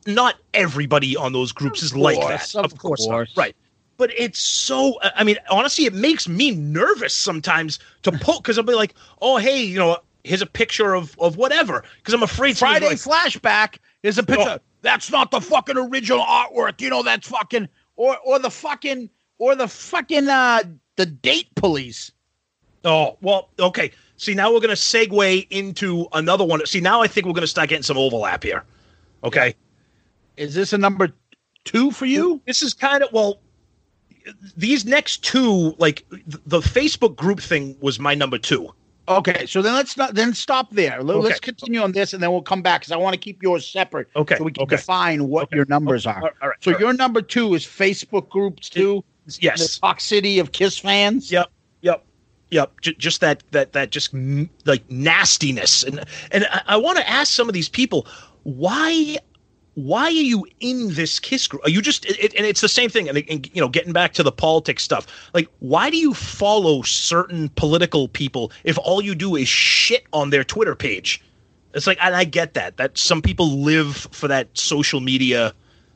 [0.06, 3.12] not everybody on those groups is like that of course not.
[3.12, 3.36] course.
[3.36, 3.54] right
[3.96, 8.64] but it's so i mean honestly it makes me nervous sometimes to pull because i'll
[8.64, 12.56] be like oh hey you know here's a picture of of whatever because i'm afraid
[12.56, 14.58] Friday like, flashback is a picture.
[14.58, 14.58] Oh.
[14.82, 16.80] That's not the fucking original artwork.
[16.80, 20.62] You know that's fucking or or the fucking or the fucking uh
[20.96, 22.12] the date police.
[22.82, 23.92] Oh, well, okay.
[24.20, 26.64] See, now we're going to segue into another one.
[26.66, 28.64] See, now I think we're going to start getting some overlap here.
[29.24, 29.54] Okay.
[30.36, 31.08] Is this a number
[31.64, 32.38] two for you?
[32.46, 33.40] This is kind of, well,
[34.58, 38.68] these next two, like the Facebook group thing was my number two.
[39.08, 41.02] Okay, so then let's not then stop there.
[41.02, 41.46] Let- Let's Okay.
[41.46, 44.08] continue on this, and then we'll come back because I want to keep yours separate.
[44.14, 44.76] Okay, so we can okay.
[44.76, 46.16] define what your numbers are.
[46.42, 46.80] All right, so all right.
[46.80, 49.02] your number two is Facebook groups too.
[49.40, 49.78] Yes.
[49.78, 51.32] the toxicity of Kiss fans.
[51.32, 51.50] Yep.
[52.50, 52.80] Yep.
[52.80, 55.82] J- just that, that, that just mm, like nastiness.
[55.82, 58.06] And, and I, I want to ask some of these people,
[58.42, 59.18] why,
[59.74, 61.64] why are you in this kiss group?
[61.64, 63.08] Are you just, it- and it's the same thing.
[63.08, 66.82] And, and, you know, getting back to the politics stuff, like, why do you follow
[66.82, 71.22] certain political people if all you do is shit on their Twitter page?
[71.72, 75.54] It's like, and I get that, that some people live for that social media,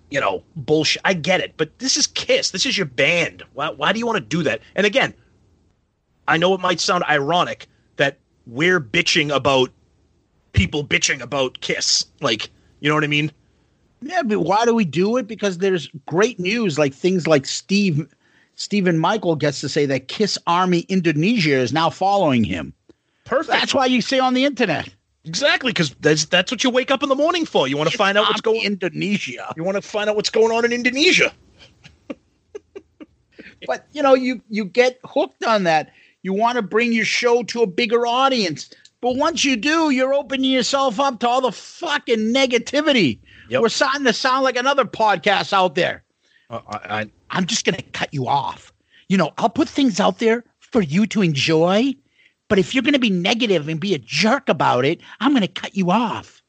[0.08, 1.02] you know, bullshit.
[1.04, 2.52] I get it, but this is Kiss.
[2.52, 3.42] This is your band.
[3.54, 4.60] Why, why do you want to do that?
[4.76, 5.12] And again,
[6.28, 7.66] I know it might sound ironic
[7.96, 9.70] that we're bitching about
[10.52, 12.06] people bitching about Kiss.
[12.20, 12.48] Like,
[12.80, 13.30] you know what I mean?
[14.02, 15.26] Yeah, but why do we do it?
[15.26, 18.06] Because there's great news, like things like Steve
[18.56, 22.72] Stephen Michael gets to say that Kiss Army Indonesia is now following him.
[23.24, 23.58] Perfect.
[23.58, 24.88] That's why you see on the internet.
[25.24, 27.66] Exactly, because that's that's what you wake up in the morning for.
[27.66, 28.62] You want to find out what's going.
[28.62, 29.52] Indonesia.
[29.56, 31.32] You want to find out what's going on in Indonesia.
[33.66, 35.90] but you know, you you get hooked on that.
[36.24, 38.70] You want to bring your show to a bigger audience.
[39.02, 43.18] But once you do, you're opening yourself up to all the fucking negativity.
[43.60, 46.02] We're starting to sound like another podcast out there.
[46.48, 48.72] Uh, I, I, I'm just going to cut you off.
[49.08, 51.94] You know, I'll put things out there for you to enjoy.
[52.48, 55.42] But if you're going to be negative and be a jerk about it, I'm going
[55.42, 56.42] to cut you off.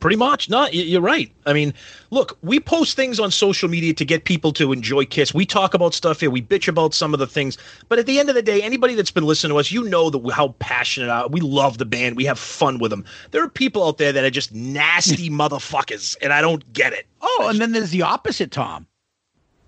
[0.00, 0.48] Pretty much.
[0.48, 1.30] No, you're right.
[1.44, 1.74] I mean,
[2.10, 5.34] look, we post things on social media to get people to enjoy Kiss.
[5.34, 6.30] We talk about stuff here.
[6.30, 7.58] We bitch about some of the things.
[7.90, 10.08] But at the end of the day, anybody that's been listening to us, you know
[10.08, 12.16] that how passionate we love the band.
[12.16, 13.04] We have fun with them.
[13.30, 17.06] There are people out there that are just nasty motherfuckers, and I don't get it.
[17.20, 18.86] Oh, and then there's the opposite, Tom.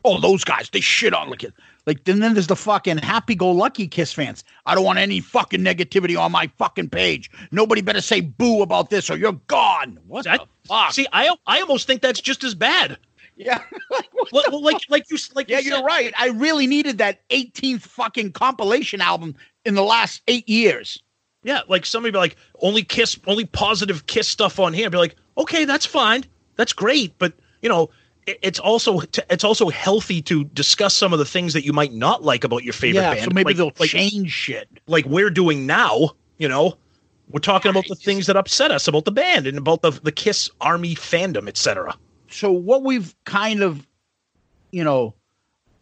[0.05, 1.53] Oh, those guys, they shit on kid.
[1.87, 4.45] Like, then, then there's the fucking happy go lucky Kiss fans.
[4.67, 7.31] I don't want any fucking negativity on my fucking page.
[7.51, 9.99] Nobody better say boo about this or you're gone.
[10.07, 10.93] What I, the fuck?
[10.93, 12.99] See, I I almost think that's just as bad.
[13.35, 13.63] Yeah.
[13.91, 15.87] like, like like you like yeah, you you're said.
[15.87, 16.13] right.
[16.19, 21.03] I really needed that 18th fucking compilation album in the last eight years.
[21.43, 24.91] Yeah, like somebody be like, only kiss, only positive kiss stuff on here.
[24.91, 26.25] Be like, okay, that's fine,
[26.57, 27.91] that's great, but you know,
[28.27, 29.01] it's also
[29.31, 32.63] it's also healthy to discuss some of the things that you might not like about
[32.63, 33.25] your favorite Yeah, band.
[33.25, 34.69] so maybe like, they'll like, change shit.
[34.87, 36.11] like we're doing now.
[36.39, 36.77] You know,
[37.31, 40.13] we're talking about the things that upset us about the band and about the the
[40.13, 41.97] Kiss Army fandom, etc.
[42.29, 43.87] so what we've kind of
[44.71, 45.15] you know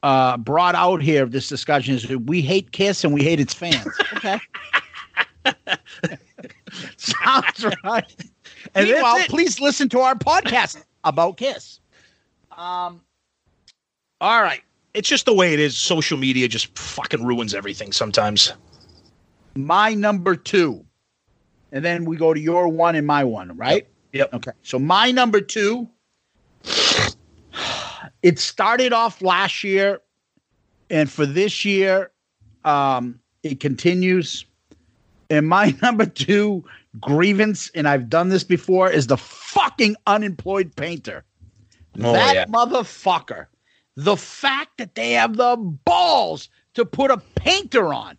[0.02, 3.38] uh brought out here of this discussion is that we hate kiss and we hate
[3.38, 3.86] its fans
[4.16, 4.40] okay
[6.96, 8.04] sounds right
[8.74, 9.28] And that's meanwhile it.
[9.28, 11.79] please listen to our podcast about kiss
[12.60, 13.00] um
[14.20, 15.76] all right It's just the way it is.
[15.78, 18.52] Social media just fucking ruins everything sometimes.
[19.56, 20.84] my number two
[21.72, 24.34] and then we go to your one and my one right Yep.
[24.34, 24.50] Okay.
[24.62, 25.88] So my number two,
[28.22, 30.00] it started off last year,
[30.90, 32.10] and for this year,
[32.64, 34.44] um, it continues.
[35.30, 36.64] And my number two
[37.00, 41.24] grievance, and I've done this before, is the fucking unemployed painter.
[41.98, 42.46] Oh, that yeah.
[42.46, 43.46] motherfucker.
[43.96, 48.16] The fact that they have the balls to put a painter on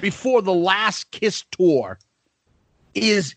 [0.00, 1.98] before the last Kiss tour
[2.94, 3.34] is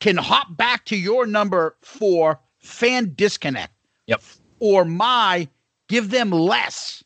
[0.00, 3.72] can hop back to your number four fan disconnect.
[4.06, 4.22] Yep.
[4.58, 5.48] Or my
[5.88, 7.02] give them less,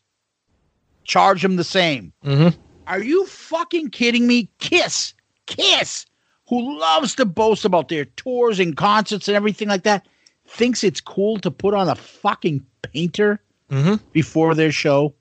[1.03, 2.13] charge them the same.
[2.23, 2.59] Mm-hmm.
[2.87, 4.49] Are you fucking kidding me?
[4.59, 5.13] Kiss,
[5.47, 6.05] Kiss,
[6.47, 10.07] who loves to boast about their tours and concerts and everything like that,
[10.55, 13.39] thinks it's cool to put on a fucking painter
[13.71, 13.95] Mm-hmm.
[14.13, 15.15] before their show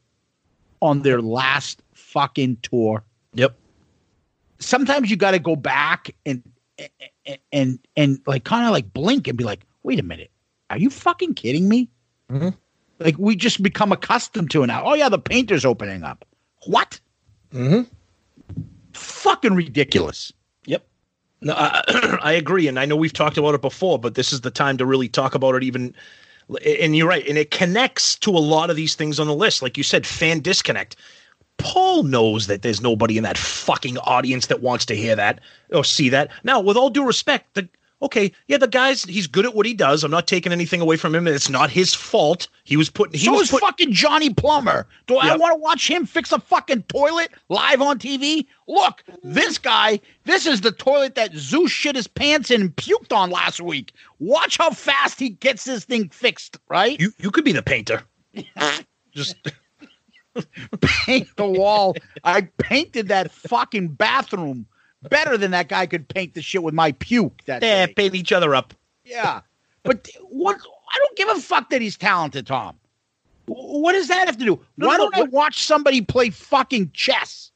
[0.83, 3.03] on their last fucking tour.
[3.33, 3.57] Yep.
[4.59, 6.43] Sometimes you got to go back and
[7.25, 10.31] and and, and like kind of like blink and be like, wait a minute,
[10.69, 11.89] are you fucking kidding me?
[12.31, 12.55] Mhm.
[12.99, 14.83] Like we just become accustomed to it now.
[14.85, 16.27] Oh yeah, the painter's opening up.
[16.67, 17.01] What?
[17.55, 17.89] Mm-hmm.
[18.93, 20.33] Fucking ridiculous.
[21.45, 24.41] No, I, I agree, and I know we've talked about it before, but this is
[24.41, 25.63] the time to really talk about it.
[25.63, 25.95] Even,
[26.67, 29.63] and you're right, and it connects to a lot of these things on the list,
[29.63, 30.97] like you said, fan disconnect.
[31.59, 35.41] Paul knows that there's nobody in that fucking audience that wants to hear that
[35.73, 36.31] or see that.
[36.43, 37.69] Now, with all due respect, the
[38.03, 40.05] okay, yeah, the guy's he's good at what he does.
[40.05, 41.27] I'm not taking anything away from him.
[41.27, 42.49] It's not his fault.
[42.65, 43.19] He was putting.
[43.19, 44.87] He so was put, fucking Johnny Plumber.
[45.07, 48.47] Do I want to watch him fix a fucking toilet live on TV?
[48.69, 53.15] Look, this guy, this is the toilet that Zeus shit his pants in and puked
[53.15, 53.93] on last week.
[54.19, 57.01] Watch how fast he gets this thing fixed, right?
[57.01, 58.03] you you could be the painter.
[59.13, 59.37] Just
[60.81, 61.95] paint the wall.
[62.25, 64.67] I painted that fucking bathroom
[65.11, 67.43] better than that guy could paint the shit with my puke.
[67.47, 67.95] That yeah, day.
[67.95, 68.75] paint each other up.
[69.05, 69.41] yeah.
[69.83, 70.59] But what?
[70.93, 72.77] I don't give a fuck that he's talented, Tom.
[73.47, 74.61] What does that have to do?
[74.77, 77.51] No, Why no, don't I watch somebody play fucking chess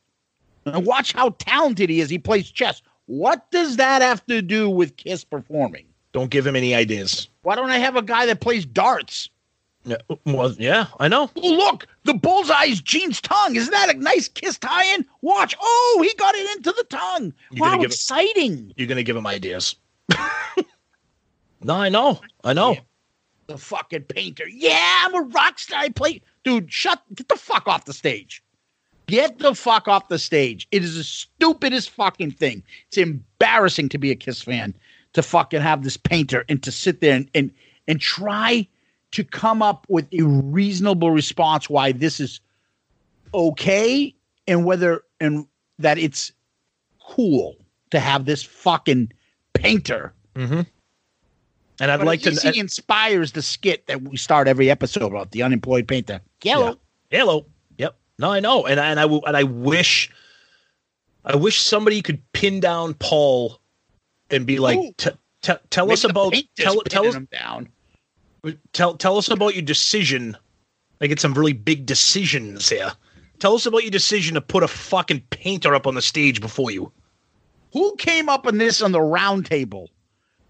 [0.67, 2.11] and watch how talented he is?
[2.11, 2.83] He plays chess.
[3.07, 5.87] What does that have to do with Kiss performing?
[6.13, 7.29] Don't give him any ideas.
[7.43, 9.31] Why don't I have a guy that plays darts?
[9.89, 11.31] Yeah, well, yeah, I know.
[11.35, 13.57] Oh, look, the bullseye is Gene's tongue.
[13.57, 15.07] Isn't that a nice kiss tie-in?
[15.23, 15.57] Watch.
[15.59, 17.33] Oh, he got it into the tongue.
[17.51, 18.75] You gonna wow, give exciting.
[18.77, 19.77] You're gonna give him ideas.
[21.63, 22.77] no, I know, I know.
[23.47, 24.47] The fucking painter.
[24.47, 25.81] Yeah, I'm a rock star.
[25.81, 26.21] I play.
[26.45, 27.03] Dude, shut.
[27.15, 28.43] Get the fuck off the stage.
[29.07, 30.69] Get the fuck off the stage.
[30.71, 32.63] It is the stupidest fucking thing.
[32.89, 34.75] It's embarrassing to be a Kiss fan
[35.15, 37.51] to fucking have this painter and to sit there and and,
[37.87, 38.69] and try
[39.13, 42.41] to come up with a reasonable response why this is
[43.35, 44.15] okay
[44.47, 45.47] and whether and
[45.79, 46.33] that it's
[47.01, 47.57] cool
[47.91, 49.13] to have this fucking
[49.55, 50.13] painter.
[50.35, 50.61] Mm-hmm.
[51.81, 52.33] And I'd But like to.
[52.33, 56.21] he inspires the skit that we start every episode about the unemployed painter.
[56.43, 56.79] Yellow.
[57.11, 57.21] Yeah.
[57.21, 57.47] Hello.
[57.79, 57.97] Yep.
[58.19, 60.11] No, I know, and I, and I and I wish,
[61.25, 63.61] I wish somebody could pin down Paul,
[64.31, 67.69] and be like, t- t- tell us about tell tell us down.
[68.73, 70.37] Tell tell us about your decision.
[71.01, 72.93] I get some really big decisions here.
[73.39, 76.71] Tell us about your decision to put a fucking painter up on the stage before
[76.71, 76.91] you.
[77.73, 79.91] Who came up on this on the round table?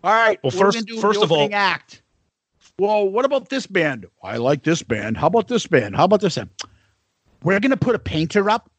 [0.04, 0.38] All right.
[0.42, 2.02] Well, what are we first- first of all- act.
[2.78, 4.06] Well, what about this band?
[4.22, 5.16] I like this band.
[5.16, 5.96] How about this band?
[5.96, 6.50] How about this band?
[7.42, 8.70] We're gonna put a painter up,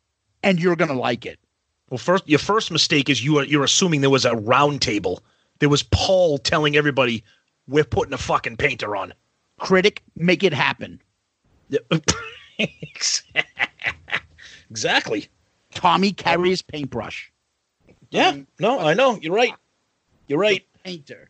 [0.42, 1.38] and you're gonna like it.
[1.90, 5.22] Well, first, your first mistake is you are you're assuming there was a round table.
[5.60, 7.24] There was Paul telling everybody
[7.70, 9.14] we're putting a fucking painter on.
[9.60, 11.02] Critic, make it happen.
[14.70, 15.28] exactly.
[15.74, 17.32] Tommy carries paintbrush.
[18.12, 18.38] Yeah.
[18.60, 19.20] No, I know.
[19.22, 19.54] You're right.
[20.28, 20.66] You're right.
[20.84, 21.30] Painter.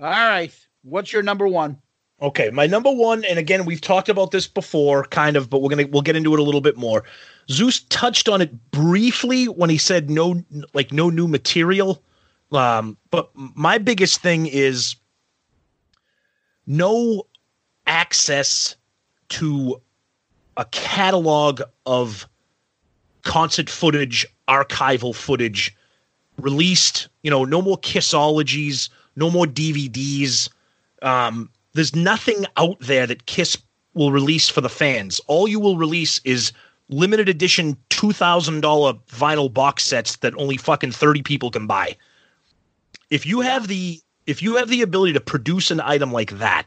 [0.00, 0.54] All right.
[0.82, 1.78] What's your number one?
[2.20, 5.68] Okay, my number one, and again, we've talked about this before, kind of, but we're
[5.68, 7.04] gonna we'll get into it a little bit more.
[7.48, 10.42] Zeus touched on it briefly when he said no,
[10.74, 12.02] like no new material.
[12.50, 14.96] Um, but my biggest thing is
[16.68, 17.26] no
[17.86, 18.76] access
[19.30, 19.80] to
[20.58, 22.28] a catalog of
[23.22, 25.74] concert footage, archival footage
[26.36, 27.08] released.
[27.22, 30.48] You know, no more kissologies, no more DVDs.
[31.02, 33.56] Um, there's nothing out there that Kiss
[33.94, 35.20] will release for the fans.
[35.26, 36.52] All you will release is
[36.90, 41.96] limited edition two thousand dollar vinyl box sets that only fucking thirty people can buy.
[43.10, 46.66] If you have the if you have the ability to produce an item like that,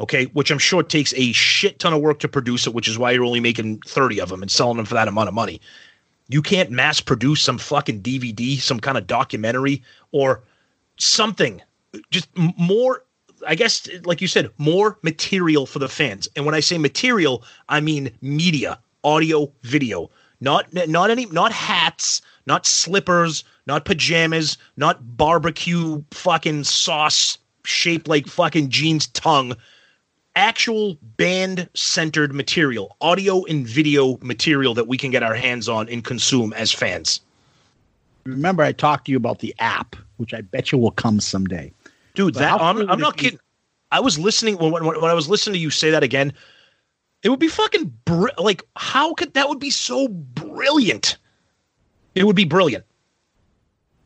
[0.00, 2.98] okay, which I'm sure takes a shit ton of work to produce it, which is
[2.98, 5.60] why you're only making 30 of them and selling them for that amount of money.
[6.28, 10.42] You can't mass produce some fucking DVD, some kind of documentary or
[10.96, 11.62] something.
[12.10, 13.04] Just more,
[13.46, 16.26] I guess, like you said, more material for the fans.
[16.34, 20.10] And when I say material, I mean media, audio, video.
[20.40, 28.26] Not not any not hats, not slippers, not pajamas, not barbecue fucking sauce shaped like
[28.26, 29.56] fucking Gene's tongue.
[30.36, 35.88] Actual band centered material, audio and video material that we can get our hands on
[35.88, 37.20] and consume as fans.
[38.26, 41.72] Remember, I talked to you about the app, which I bet you will come someday.
[42.14, 43.38] Dude, But that I'm, I'm not kidding.
[43.92, 46.32] I was listening when, when when I was listening to you say that again.
[47.22, 51.16] It would be fucking br- like how could that would be so brilliant?
[52.14, 52.84] It would be brilliant.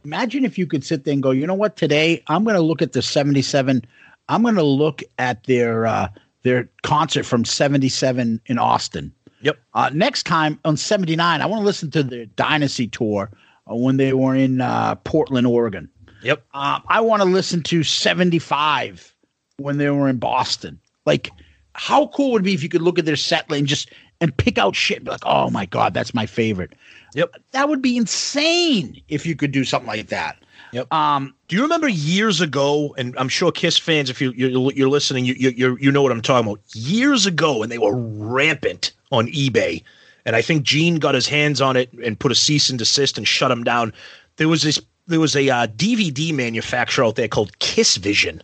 [0.04, 1.76] Imagine if you could sit there and go, you know what?
[1.76, 3.84] Today I'm going to look at the '77.
[4.28, 6.08] I'm going to look at their uh,
[6.42, 9.12] their concert from '77 in Austin.
[9.42, 9.58] Yep.
[9.74, 13.30] Uh, next time on '79, I want to listen to their Dynasty tour
[13.70, 15.88] uh, when they were in uh, Portland, Oregon.
[16.22, 16.42] Yep.
[16.54, 19.14] Um, I want to listen to '75
[19.58, 20.80] when they were in Boston.
[21.04, 21.30] Like,
[21.74, 23.90] how cool would it be if you could look at their set and just
[24.20, 24.98] and pick out shit?
[24.98, 26.72] and Be like, oh my god, that's my favorite.
[27.14, 27.34] Yep.
[27.52, 30.36] That would be insane if you could do something like that.
[30.72, 30.92] Yep.
[30.92, 32.94] Um, Do you remember years ago?
[32.98, 36.12] And I'm sure Kiss fans, if you you're, you're listening, you you you know what
[36.12, 36.60] I'm talking about.
[36.74, 39.82] Years ago, and they were rampant on eBay,
[40.26, 43.16] and I think Gene got his hands on it and put a cease and desist
[43.16, 43.94] and shut them down.
[44.36, 44.78] There was this.
[45.06, 48.42] There was a uh, DVD manufacturer out there called Kiss Vision,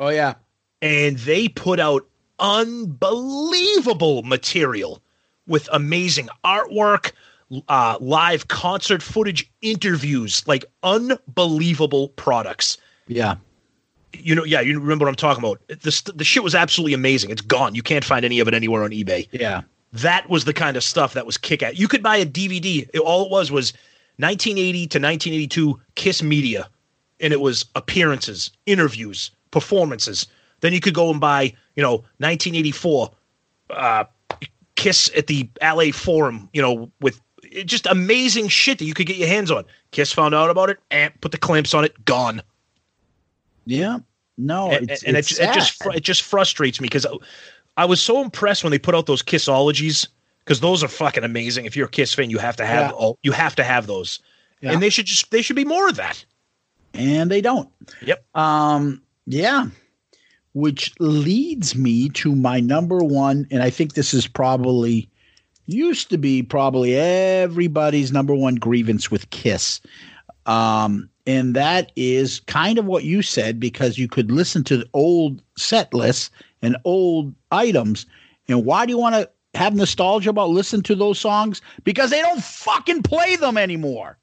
[0.00, 0.34] Oh yeah.
[0.80, 2.04] and they put out
[2.42, 5.02] unbelievable material
[5.46, 7.12] with amazing artwork,
[7.68, 12.78] uh, live concert footage, interviews, like unbelievable products
[13.08, 13.36] Yeah.
[14.14, 15.60] you know, yeah, you remember what I'm talking about.
[15.80, 17.30] This the shit was absolutely amazing.
[17.30, 17.74] It's gone.
[17.74, 19.26] You can't find any of it anywhere on eBay.
[19.32, 19.62] Yeah.
[19.94, 21.78] That was the kind of stuff that was kick at.
[21.78, 22.88] You could buy a DVD.
[22.94, 23.72] It- all it was was
[24.18, 26.68] 1980 to 1982 Kiss Media,
[27.20, 30.26] and it was appearances, interviews, performances.
[30.62, 33.10] Then you could go and buy, you know, 1984
[33.70, 34.04] uh,
[34.76, 37.20] Kiss at the LA Forum, you know, with
[37.66, 39.64] just amazing shit that you could get your hands on.
[39.90, 42.40] Kiss found out about it and put the clamps on it, gone
[43.66, 43.98] Yeah.
[44.38, 47.06] No, and, it's, and it's it, it just it just frustrates me because
[47.76, 50.08] I was so impressed when they put out those Kissologies
[50.38, 51.66] because those are fucking amazing.
[51.66, 52.96] If you're a Kiss fan, you have to have Yeah.
[52.96, 54.20] all you have to have those,
[54.62, 54.72] Yeah.
[54.72, 56.24] and they should just they should be more of that.
[56.94, 57.68] and they don't.
[58.02, 58.24] Yep.
[58.34, 59.66] Um, yeah.
[60.54, 65.08] Which leads me to my number one, and I think this is probably
[65.66, 69.80] used to be probably everybody's number one grievance with Kiss.
[70.46, 74.88] Um, and that is kind of what you said because you could listen to the
[74.92, 76.30] old set lists
[76.62, 78.06] and old items.
[78.48, 81.62] And why do you want to have nostalgia about listening to those songs?
[81.84, 84.18] Because they don't fucking play them anymore.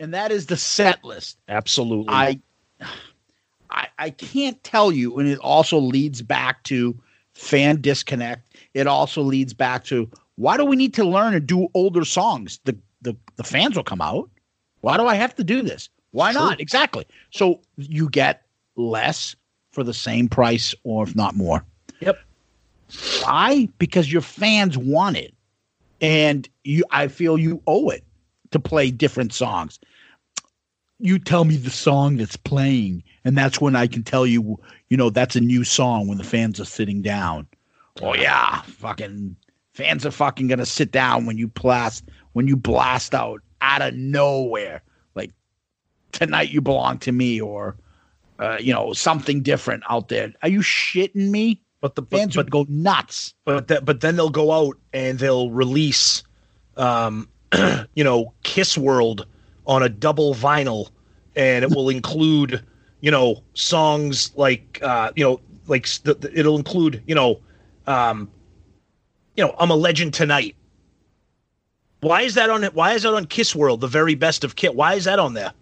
[0.00, 1.38] And that is the set list.
[1.48, 2.12] Absolutely.
[2.12, 2.40] I,
[3.74, 6.98] I I can't tell you, and it also leads back to
[7.34, 8.56] fan disconnect.
[8.72, 12.60] It also leads back to Why do we need to learn and do older songs?
[12.64, 14.30] The the the fans will come out.
[14.80, 15.88] Why do I have to do this?
[16.12, 16.42] Why True.
[16.42, 16.60] not?
[16.60, 17.06] Exactly.
[17.30, 18.42] So you get
[18.76, 19.34] less
[19.72, 21.64] for the same price, or if not more.
[22.00, 22.18] Yep.
[23.22, 23.68] Why?
[23.78, 25.34] Because your fans want it,
[26.00, 26.84] and you.
[26.90, 28.04] I feel you owe it
[28.52, 29.80] to play different songs.
[31.04, 34.58] You tell me the song that's playing, and that's when I can tell you.
[34.88, 37.46] You know that's a new song when the fans are sitting down.
[38.00, 39.36] Oh yeah, fucking
[39.74, 43.94] fans are fucking gonna sit down when you blast when you blast out out of
[43.94, 44.82] nowhere
[45.14, 45.30] like
[46.12, 47.76] tonight you belong to me or
[48.38, 50.32] uh, you know something different out there.
[50.42, 51.60] Are you shitting me?
[51.80, 53.34] But the fans would go nuts.
[53.44, 56.22] But that, but then they'll go out and they'll release,
[56.78, 57.28] um,
[57.94, 59.26] you know, Kiss World
[59.66, 60.88] on a double vinyl,
[61.36, 62.64] and it will include,
[63.00, 67.40] you know, songs like, uh, you know, like s- the, the- it'll include, you know,
[67.86, 68.30] um,
[69.36, 70.54] you know, I'm a legend tonight.
[72.00, 72.62] Why is that on?
[72.64, 74.74] Why is that on Kiss World, the very best of Kit?
[74.74, 75.52] Why is that on there?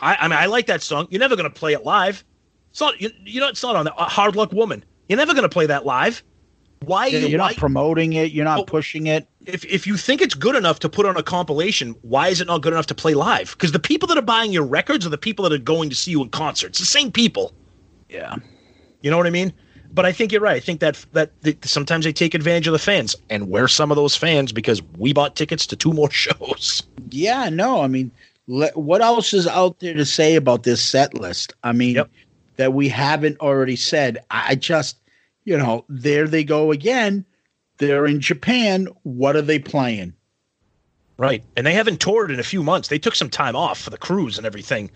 [0.00, 1.06] I, I mean, I like that song.
[1.10, 2.24] You're never gonna play it live.
[2.70, 3.00] It's not.
[3.00, 3.94] You, you know, it's not on there.
[3.96, 4.84] Hard Luck Woman.
[5.08, 6.24] You're never gonna play that live.
[6.84, 7.06] Why?
[7.06, 8.32] You're why, not promoting it.
[8.32, 9.28] You're not pushing it.
[9.46, 12.46] If if you think it's good enough to put on a compilation, why is it
[12.46, 13.52] not good enough to play live?
[13.52, 15.96] Because the people that are buying your records are the people that are going to
[15.96, 16.78] see you in concerts.
[16.78, 17.52] The same people.
[18.08, 18.36] Yeah.
[19.02, 19.52] You know what I mean?
[19.92, 20.56] But I think you're right.
[20.56, 23.90] I think that that, that sometimes they take advantage of the fans, and we're some
[23.90, 26.82] of those fans because we bought tickets to two more shows.
[27.10, 28.10] Yeah, no, I mean,
[28.46, 31.54] le- what else is out there to say about this set list?
[31.64, 32.02] I mean,
[32.56, 34.18] that we haven't already said.
[34.30, 34.98] I just,
[35.44, 37.24] you know, there they go again.
[37.80, 38.88] They're in Japan.
[39.04, 40.12] What are they playing?
[41.16, 41.42] Right.
[41.56, 42.88] And they haven't toured in a few months.
[42.88, 44.90] They took some time off for the cruise and everything.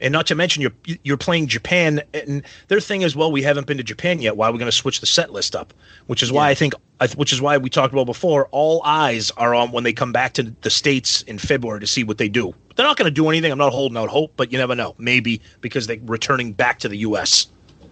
[0.00, 0.72] And not to mention you're
[1.02, 4.38] you're playing Japan and their thing is well we haven't been to Japan yet.
[4.38, 5.74] Why are we going to switch the set list up?
[6.06, 6.72] Which is why I think
[7.16, 10.32] which is why we talked about before all eyes are on when they come back
[10.34, 12.54] to the states in February to see what they do.
[12.76, 13.52] They're not going to do anything.
[13.52, 14.94] I'm not holding out hope, but you never know.
[14.96, 17.48] Maybe because they're returning back to the US.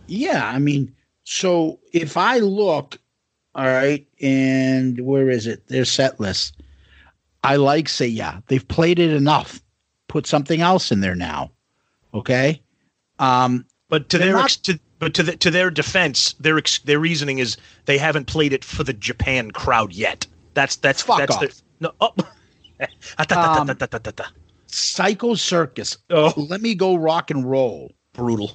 [0.07, 0.95] Yeah, I mean,
[1.25, 2.99] so if I look,
[3.55, 5.67] all right, and where is it?
[5.69, 6.63] Their set list.
[7.45, 8.41] I like say yeah.
[8.49, 9.61] They've played it enough.
[10.09, 11.51] Put something else in there now.
[12.15, 12.61] Okay.
[13.19, 16.79] Um, But to their not- ex- to, but to the, to their defense, their ex,
[16.81, 20.27] their reasoning is they haven't played it for the Japan crowd yet.
[20.55, 21.41] That's that's Fuck that's off.
[21.43, 21.93] the no.
[22.01, 22.15] Oh.
[23.31, 23.67] Um.
[24.67, 25.99] Psycho Circus.
[26.11, 26.33] Oh.
[26.37, 27.91] Let me go rock and roll.
[28.13, 28.53] Brutal.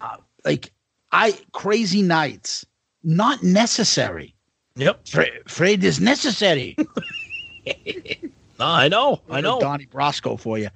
[0.00, 0.72] Uh, like
[1.12, 2.64] I crazy nights.
[3.02, 4.33] Not necessary.
[4.76, 5.06] Yep.
[5.06, 6.76] Fra- Afraid is necessary.
[8.58, 9.20] No, I know.
[9.28, 9.58] I know.
[9.58, 10.68] Donnie Brasco for you.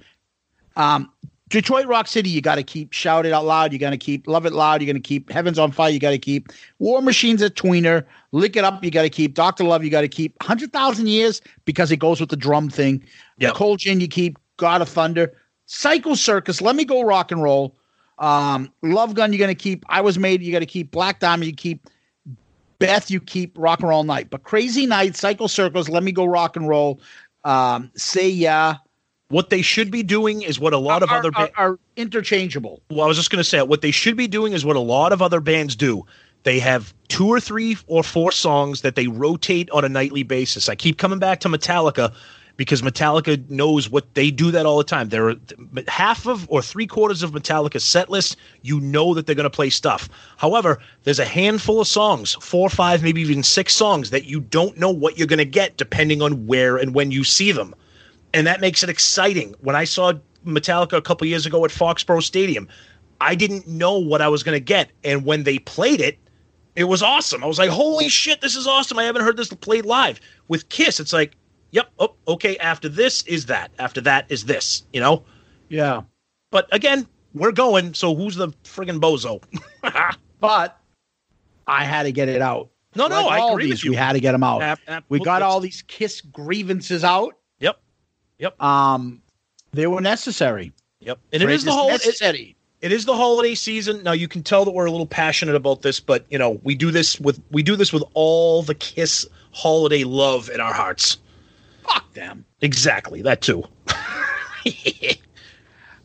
[0.77, 1.13] Um,
[1.49, 3.73] Detroit Rock City, you got to keep shout it out loud.
[3.73, 4.81] You got to keep love it loud.
[4.83, 5.91] You're going to keep heavens on fire.
[5.91, 8.05] You got to keep War Machines at Tweener.
[8.33, 8.83] Lick it up.
[8.83, 9.85] You got to keep Doctor Love.
[9.85, 13.03] You got to keep Hundred Thousand Years because it goes with the drum thing.
[13.39, 13.55] Yep.
[13.55, 14.01] Cold Gin.
[14.01, 15.33] You keep God of Thunder.
[15.67, 16.61] Psycho Circus.
[16.61, 17.77] Let me go rock and roll.
[18.19, 19.33] Um, Love Gun.
[19.33, 19.85] You're going to keep.
[19.89, 20.43] I was made.
[20.43, 21.47] You got to keep Black Diamond.
[21.47, 21.87] You keep
[22.79, 23.11] Beth.
[23.11, 24.31] You keep Rock and Roll Night.
[24.31, 27.01] But Crazy Night, Psycho Circus, Let me go rock and roll.
[27.45, 28.77] Um, say yeah.
[29.31, 32.83] What they should be doing is what a lot of are, other are, are interchangeable.
[32.91, 34.81] well, I was just going to say what they should be doing is what a
[34.81, 36.07] lot of other bands do.
[36.45, 40.69] They have two or three or four songs that they rotate on a nightly basis.
[40.69, 42.15] I keep coming back to Metallica
[42.59, 45.09] because Metallica knows what they do that all the time.
[45.09, 45.35] They're
[45.89, 48.37] half of or three quarters of Metallica's set list.
[48.61, 50.11] You know that they're going to play stuff.
[50.37, 54.77] However, there's a handful of songs, four, five, maybe even six songs that you don't
[54.77, 57.75] know what you're going to get depending on where and when you see them
[58.35, 59.55] and that makes it exciting.
[59.61, 60.13] When I saw
[60.47, 62.69] Metallica a couple years ago at Foxborough Stadium,
[63.21, 66.19] I didn't know what I was going to get, and when they played it,
[66.77, 67.43] it was awesome.
[67.43, 68.99] I was like, "Holy shit, this is awesome!
[68.99, 71.35] I haven't heard this played live." With Kiss, it's like,
[71.71, 73.71] "Yep, oh, okay." After this is that.
[73.79, 74.85] After that is this.
[74.93, 75.25] You know.
[75.69, 76.03] Yeah.
[76.51, 77.95] But again, we're going.
[77.95, 79.43] So who's the friggin' bozo?
[80.41, 80.79] But
[81.67, 82.71] I had to get it out.
[82.95, 83.91] No, no, I agree these, with you.
[83.91, 84.79] We had to get them out.
[85.09, 87.37] We got all these kiss grievances out.
[87.61, 87.81] Yep.
[88.39, 88.63] Yep.
[88.63, 89.21] Um,
[89.73, 90.73] they were necessary.
[91.01, 91.19] Yep.
[91.33, 91.89] And it Phrase the is whole.
[91.89, 92.57] necessary.
[92.81, 94.03] it is the holiday season.
[94.03, 96.75] Now you can tell that we're a little passionate about this, but you know we
[96.75, 101.19] do this with we do this with all the Kiss holiday love in our hearts.
[101.89, 102.45] Fuck them.
[102.61, 103.65] Exactly that too.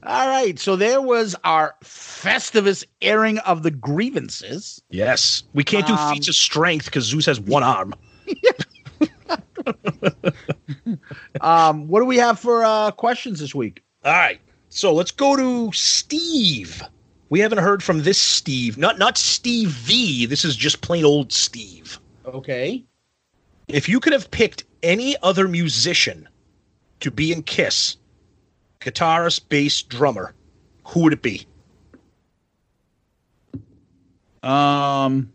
[0.05, 0.59] All right.
[0.59, 4.81] So there was our Festivus airing of the grievances.
[4.89, 7.93] Yes, we can't do Um, feats of strength because Zeus has one arm.
[11.41, 13.83] Um, what do we have for uh, questions this week?
[14.03, 16.81] All right, so let's go to Steve.
[17.29, 20.25] We haven't heard from this Steve, not not Steve V.
[20.25, 21.99] This is just plain old Steve.
[22.25, 22.83] Okay.
[23.67, 26.27] If you could have picked any other musician
[26.99, 27.97] to be in Kiss,
[28.79, 30.33] guitarist, bass, drummer,
[30.85, 31.47] who would it be?
[34.43, 35.31] Um,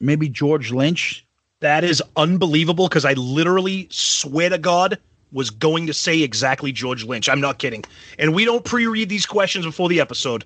[0.00, 1.24] maybe George Lynch.
[1.60, 4.98] That is unbelievable because I literally swear to God
[5.30, 7.28] was going to say exactly George Lynch.
[7.28, 7.84] I'm not kidding.
[8.18, 10.44] And we don't pre-read these questions before the episode.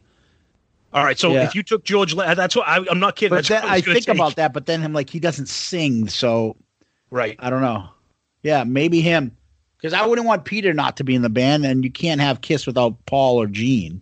[0.92, 1.44] All right, so Yeah.
[1.44, 3.30] if you took George, that's what I, I'm not kidding.
[3.30, 4.14] But That's then what I think take.
[4.14, 6.56] about that, but then him like he doesn't sing, so
[7.10, 7.36] Right.
[7.38, 7.88] I don't know.
[8.42, 9.36] Yeah, maybe him.
[9.76, 12.40] Because I wouldn't want Peter not to be in the band, and you can't have
[12.40, 14.00] Kiss without Paul or Gene.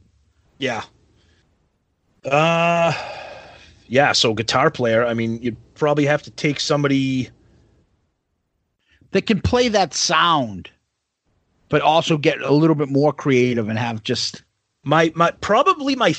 [0.59, 0.83] Yeah.
[2.25, 2.93] Uh,
[3.89, 4.13] yeah.
[4.13, 5.05] So guitar player.
[5.05, 7.29] I mean, you'd probably have to take somebody.
[9.11, 10.71] That can play that sound,
[11.69, 14.43] but also get a little bit more creative and have just
[14.85, 16.13] My my probably my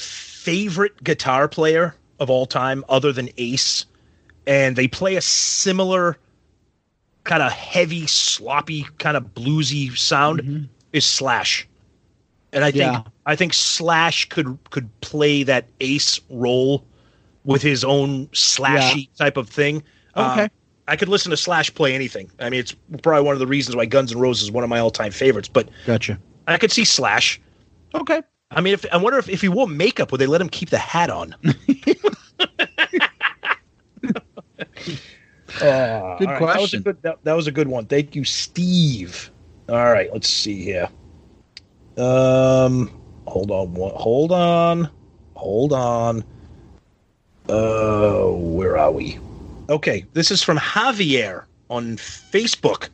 [0.45, 3.85] favorite guitar player of all time, other than Ace,
[4.45, 6.17] and they play a similar
[7.23, 10.69] kind of heavy, sloppy, kind of bluesy sound.
[10.93, 11.67] Is Slash,
[12.53, 13.01] and I think Yeah.
[13.25, 16.85] I think Slash could could play that Ace role
[17.43, 19.83] with his own slashy type of thing.
[20.15, 20.43] Okay.
[20.43, 20.49] Um,
[20.87, 22.29] I could listen to Slash play anything.
[22.39, 24.69] I mean, it's probably one of the reasons why Guns N' Roses is one of
[24.69, 25.49] my all time favorites.
[25.49, 26.19] But gotcha.
[26.47, 27.41] I could see Slash.
[27.95, 28.21] Okay.
[28.55, 30.69] I mean, if I wonder if, if he wore makeup, would they let him keep
[30.69, 31.35] the hat on?
[35.61, 36.81] Uh, Good all right, That was, a question.
[36.81, 37.85] good, that, that was a good one.
[37.85, 39.31] Thank you, Steve.
[39.69, 40.89] All right, let's see here.
[41.97, 42.91] Um,
[43.25, 44.89] hold on, one, hold on,
[45.35, 46.25] hold on.
[47.47, 49.17] Uh, where are we?
[49.69, 52.89] Okay, this is from Javier on Facebook.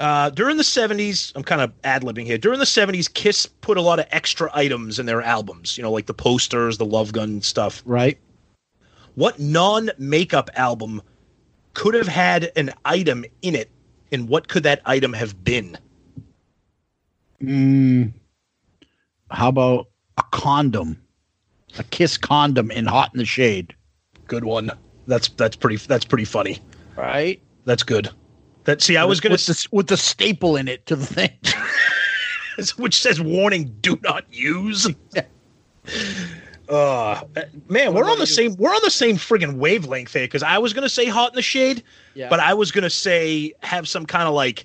[0.00, 2.36] Uh, during the 70s, I'm kind of ad libbing here.
[2.36, 5.92] During the 70s, Kiss put a lot of extra items in their albums, you know,
[5.92, 7.82] like the posters, the Love Gun stuff.
[7.86, 8.18] Right.
[9.14, 11.00] What non makeup album
[11.74, 13.70] could have had an item in it,
[14.10, 15.78] and what could that item have been?
[17.40, 18.12] Mm,
[19.30, 19.88] how about
[20.18, 21.00] a condom?
[21.78, 23.74] A kiss condom in Hot in the Shade.
[24.26, 24.70] Good one.
[25.06, 26.60] That's that's pretty that's pretty funny.
[26.96, 27.40] Right?
[27.64, 28.10] That's good.
[28.64, 31.30] That see, I was gonna with the, with the staple in it to the thing.
[32.76, 34.86] which says warning do not use
[36.68, 37.20] uh
[37.68, 40.72] man we're on the same we're on the same friggin wavelength here because i was
[40.72, 41.82] gonna say hot in the shade
[42.14, 42.28] Yeah.
[42.30, 44.64] but i was gonna say have some kind of like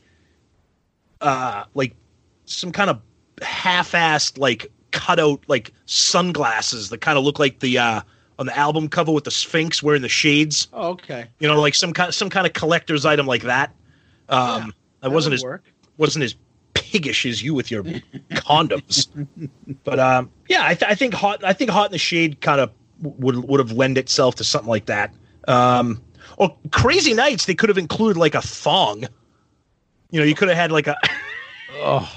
[1.19, 1.93] uh like
[2.45, 3.01] some kind of
[3.41, 8.01] half-assed like cutout like sunglasses that kind of look like the uh
[8.37, 11.25] on the album cover with the sphinx wearing the shades Oh, okay.
[11.39, 13.73] you know like some kind some kind of collector's item like that
[14.29, 14.73] um
[15.03, 15.63] i wasn't as work.
[15.97, 16.35] wasn't as
[16.73, 17.83] piggish as you with your
[18.31, 19.07] condoms.
[19.83, 22.59] But um yeah I, th- I think hot i think hot in the shade kind
[22.61, 22.71] of
[23.01, 25.13] would would have lend itself to something like that.
[25.47, 26.01] Um
[26.37, 29.03] or crazy nights they could have included like a thong.
[30.11, 30.95] You know you could have had like a
[31.81, 32.11] Oh,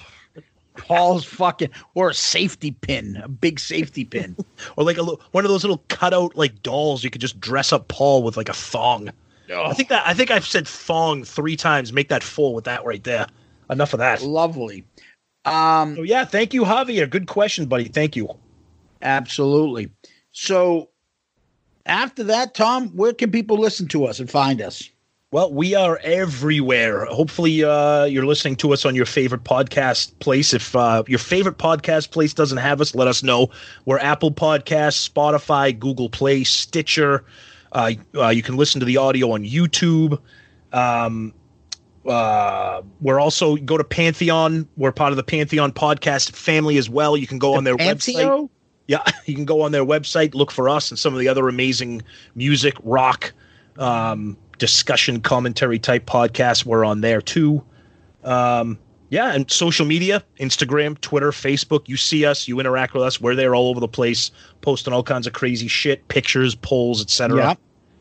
[0.76, 4.34] Paul's fucking or a safety pin, a big safety pin.
[4.76, 7.88] or like a one of those little cutout like dolls you could just dress up
[7.88, 9.10] paul with like a thong
[9.54, 12.84] i think that i think i've said thong three times make that full with that
[12.84, 13.26] right there
[13.70, 14.84] enough of that Lovely.
[15.44, 18.28] Um, so yeah thank you javier good question buddy thank you
[19.02, 19.90] absolutely.
[20.32, 20.88] So
[21.86, 24.88] after that, Tom, where can people listen to us and find us?
[25.30, 27.06] Well, we are everywhere.
[27.06, 30.52] Hopefully, uh, you're listening to us on your favorite podcast place.
[30.52, 33.48] If uh, your favorite podcast place doesn't have us, let us know.
[33.86, 37.24] We're Apple Podcasts, Spotify, Google Play, Stitcher.
[37.72, 40.20] Uh, uh, you can listen to the audio on YouTube.
[40.72, 41.34] Um,
[42.06, 44.68] uh, we're also go to Pantheon.
[44.76, 47.16] We're part of the Pantheon podcast family as well.
[47.16, 48.48] You can go on their website.
[48.88, 51.48] Yeah, you can go on their website, look for us and some of the other
[51.48, 52.02] amazing
[52.34, 53.32] music, rock,
[53.78, 56.64] um, discussion, commentary type podcasts.
[56.66, 57.64] We're on there too.
[58.24, 58.78] Um,
[59.12, 61.86] yeah, and social media, Instagram, Twitter, Facebook.
[61.86, 63.20] You see us, you interact with us.
[63.20, 64.30] We're there all over the place,
[64.62, 67.36] posting all kinds of crazy shit, pictures, polls, etc.
[67.36, 67.54] Yeah.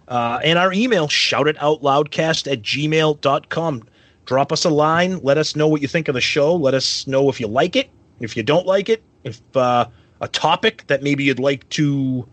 [0.07, 3.84] Uh, and our email, shout it out loudcast at gmail.com.
[4.26, 5.20] Drop us a line.
[5.20, 6.55] Let us know what you think of the show.
[6.55, 7.89] Let us know if you like it,
[8.22, 9.88] if you don't like it, if uh,
[10.22, 12.26] a topic that maybe you'd like to,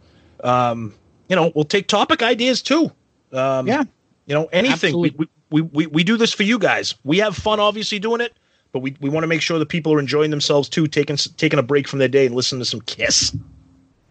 [0.45, 0.95] um,
[1.29, 2.93] you know, we'll take topic ideas too.
[3.33, 3.83] Um, Yeah.
[4.27, 4.97] You know, anything.
[5.01, 5.17] We,
[5.51, 6.95] we, we, we do this for you guys.
[7.03, 8.39] We have fun, obviously, doing it,
[8.73, 11.59] but we, we want to make sure that people are enjoying themselves too, taking, taking
[11.59, 13.37] a break from their day and listening to some Kiss.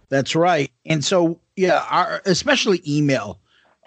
[0.09, 0.71] That's right.
[0.85, 3.39] And so, yeah, our, especially email.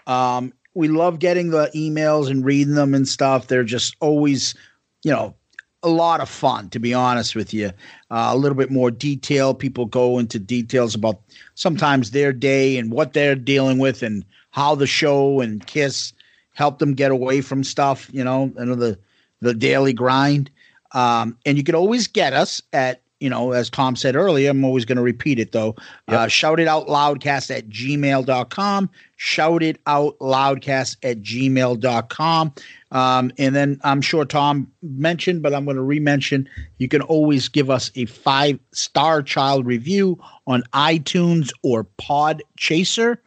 [0.06, 3.46] Um, we love getting the emails and reading them and stuff.
[3.46, 4.54] They're just always,
[5.02, 5.34] you know,
[5.82, 7.68] a lot of fun, to be honest with you.
[8.10, 9.54] Uh, a little bit more detail.
[9.54, 11.20] People go into details about
[11.54, 16.12] sometimes their day and what they're dealing with and how the show and Kiss
[16.52, 18.98] helped them get away from stuff, you know, and the
[19.40, 20.50] the daily grind.
[20.92, 24.64] Um, and you can always get us at, you know, as Tom said earlier, I'm
[24.64, 25.76] always going to repeat it though.
[26.08, 28.90] Uh, shout it out loudcast at gmail.com.
[29.16, 32.54] Shout it out loudcast at gmail.com.
[32.92, 36.48] Um, and then I'm sure Tom mentioned, but I'm going to re-mention.
[36.78, 43.22] You can always give us a five star child review on iTunes or Pod Chaser.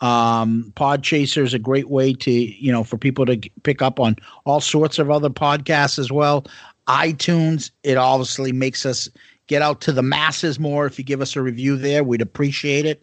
[0.00, 3.98] Um, Podchaser is a great way to you know for people to g- pick up
[3.98, 4.14] on
[4.44, 6.44] all sorts of other podcasts as well.
[6.88, 9.08] iTunes, it obviously makes us
[9.46, 10.86] get out to the masses more.
[10.86, 13.02] If you give us a review there, we'd appreciate it.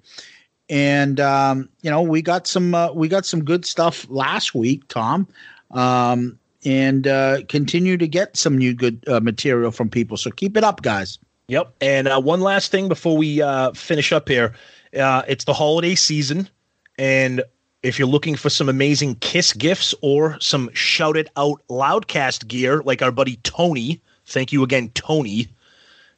[0.70, 4.88] And um, you know, we got some uh, we got some good stuff last week,
[4.88, 5.28] Tom,
[5.72, 10.18] um, and uh, continue to get some new good uh, material from people.
[10.18, 11.20] So keep it up, guys.
[11.48, 11.76] Yep.
[11.82, 14.54] And uh, one last thing before we uh, finish up here,
[14.98, 16.50] uh, it's the holiday season,
[16.98, 17.44] and
[17.86, 22.82] if you're looking for some amazing Kiss gifts or some Shout It Out Loudcast gear,
[22.84, 25.48] like our buddy Tony, thank you again, Tony.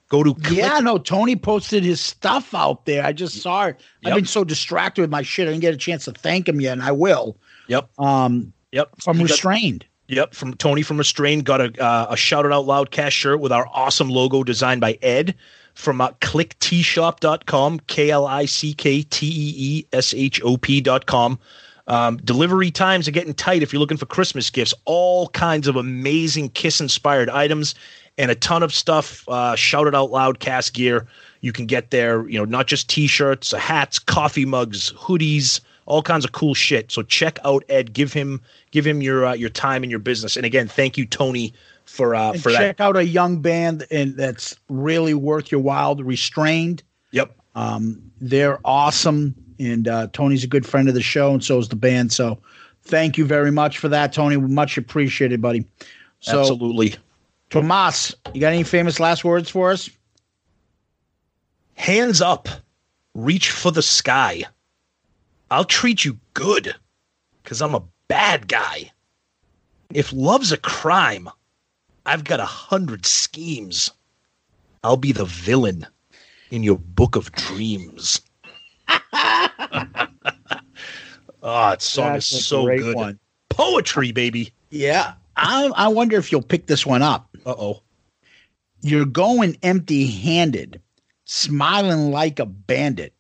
[0.10, 3.06] Go to Yeah, no, Tony posted his stuff out there.
[3.06, 3.82] I just saw it.
[4.06, 5.50] I've been so distracted with my shit.
[5.50, 7.36] I didn't get a chance to thank him yet, and I will.
[7.68, 7.90] Yep.
[8.00, 8.90] Um, yep.
[9.02, 9.86] From Restrained.
[10.08, 11.44] Yep, from Tony from Restrained.
[11.44, 14.98] Got a uh, a Shout It Out Loudcast shirt with our awesome logo designed by
[15.02, 15.36] Ed
[15.78, 21.38] from uh, klickteeshop.com, K L I C K T E E S H O P.com.
[21.86, 24.74] Um, delivery times are getting tight if you're looking for Christmas gifts.
[24.86, 27.76] All kinds of amazing Kiss inspired items
[28.18, 29.24] and a ton of stuff.
[29.30, 31.08] Uh, Shout It Out Loudcast gear.
[31.42, 36.02] You can get there, you know, not just t shirts, hats, coffee mugs, hoodies, all
[36.02, 36.92] kinds of cool shit.
[36.92, 37.94] So check out Ed.
[37.94, 40.36] Give him give him your uh, your time and your business.
[40.36, 41.54] And again, thank you, Tony,
[41.88, 42.84] for uh, And for check that.
[42.84, 45.96] out a young band and that's really worth your while.
[45.96, 46.84] Restrained.
[47.12, 47.36] Yep.
[47.56, 51.70] Um, they're awesome, and uh, Tony's a good friend of the show, and so is
[51.70, 52.12] the band.
[52.12, 52.38] So,
[52.84, 54.38] thank you very much for that, Tony.
[54.38, 55.66] Much appreciated, buddy.
[56.20, 56.96] So, Absolutely.
[57.50, 59.90] Tomas, you got any famous last words for us?
[61.76, 62.50] Hands up,
[63.14, 64.44] reach for the sky.
[65.50, 66.76] I'll treat you good
[67.44, 68.92] because I'm a bad guy.
[69.94, 71.30] If love's a crime,
[72.08, 73.92] I've got a hundred schemes.
[74.84, 75.86] I'll be the villain
[76.52, 78.22] in your book of dreams.
[78.88, 78.98] oh,
[81.44, 82.96] that song That's is so good.
[82.96, 83.20] one.
[83.50, 84.54] Poetry, baby.
[84.70, 87.28] Yeah, I I wonder if you'll pick this one up.
[87.46, 87.84] Uh oh.
[88.82, 90.80] You're going empty-handed,
[91.26, 93.14] smiling like a bandit,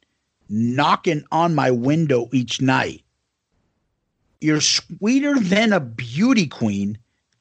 [0.47, 3.03] knocking on my window each night.
[4.39, 6.97] You're sweeter than a beauty queen,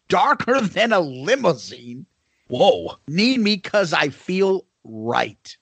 [0.08, 2.06] darker than a limousine.
[2.48, 2.96] Whoa.
[3.08, 5.56] Need me cause I feel right.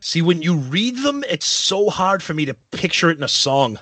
[0.00, 3.28] See, when you read them, it's so hard for me to picture it in a
[3.28, 3.78] song.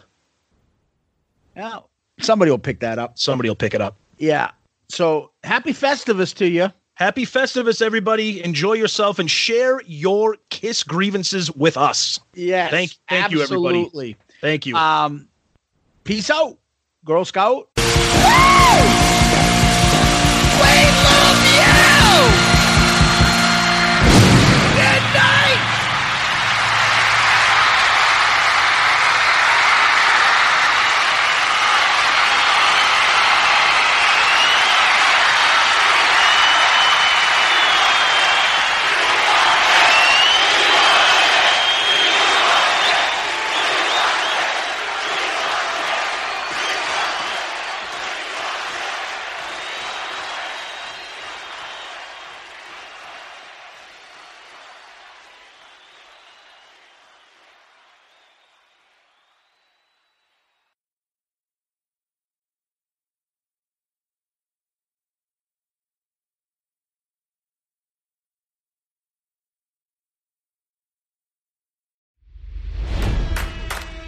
[1.57, 1.80] Yeah,
[2.20, 3.18] somebody will pick that up.
[3.18, 3.97] Somebody will pick it up.
[4.18, 4.51] Yeah.
[4.91, 6.70] So happy Festivus to you.
[6.95, 8.45] Happy Festivus, everybody.
[8.45, 12.20] Enjoy yourself and share your Kiss grievances with us.
[12.34, 12.70] Yes.
[12.70, 14.16] Thank, thank you, everybody.
[14.43, 14.76] Thank you.
[14.76, 15.26] Um,
[16.05, 16.59] peace out,
[17.07, 17.69] Girl Scout.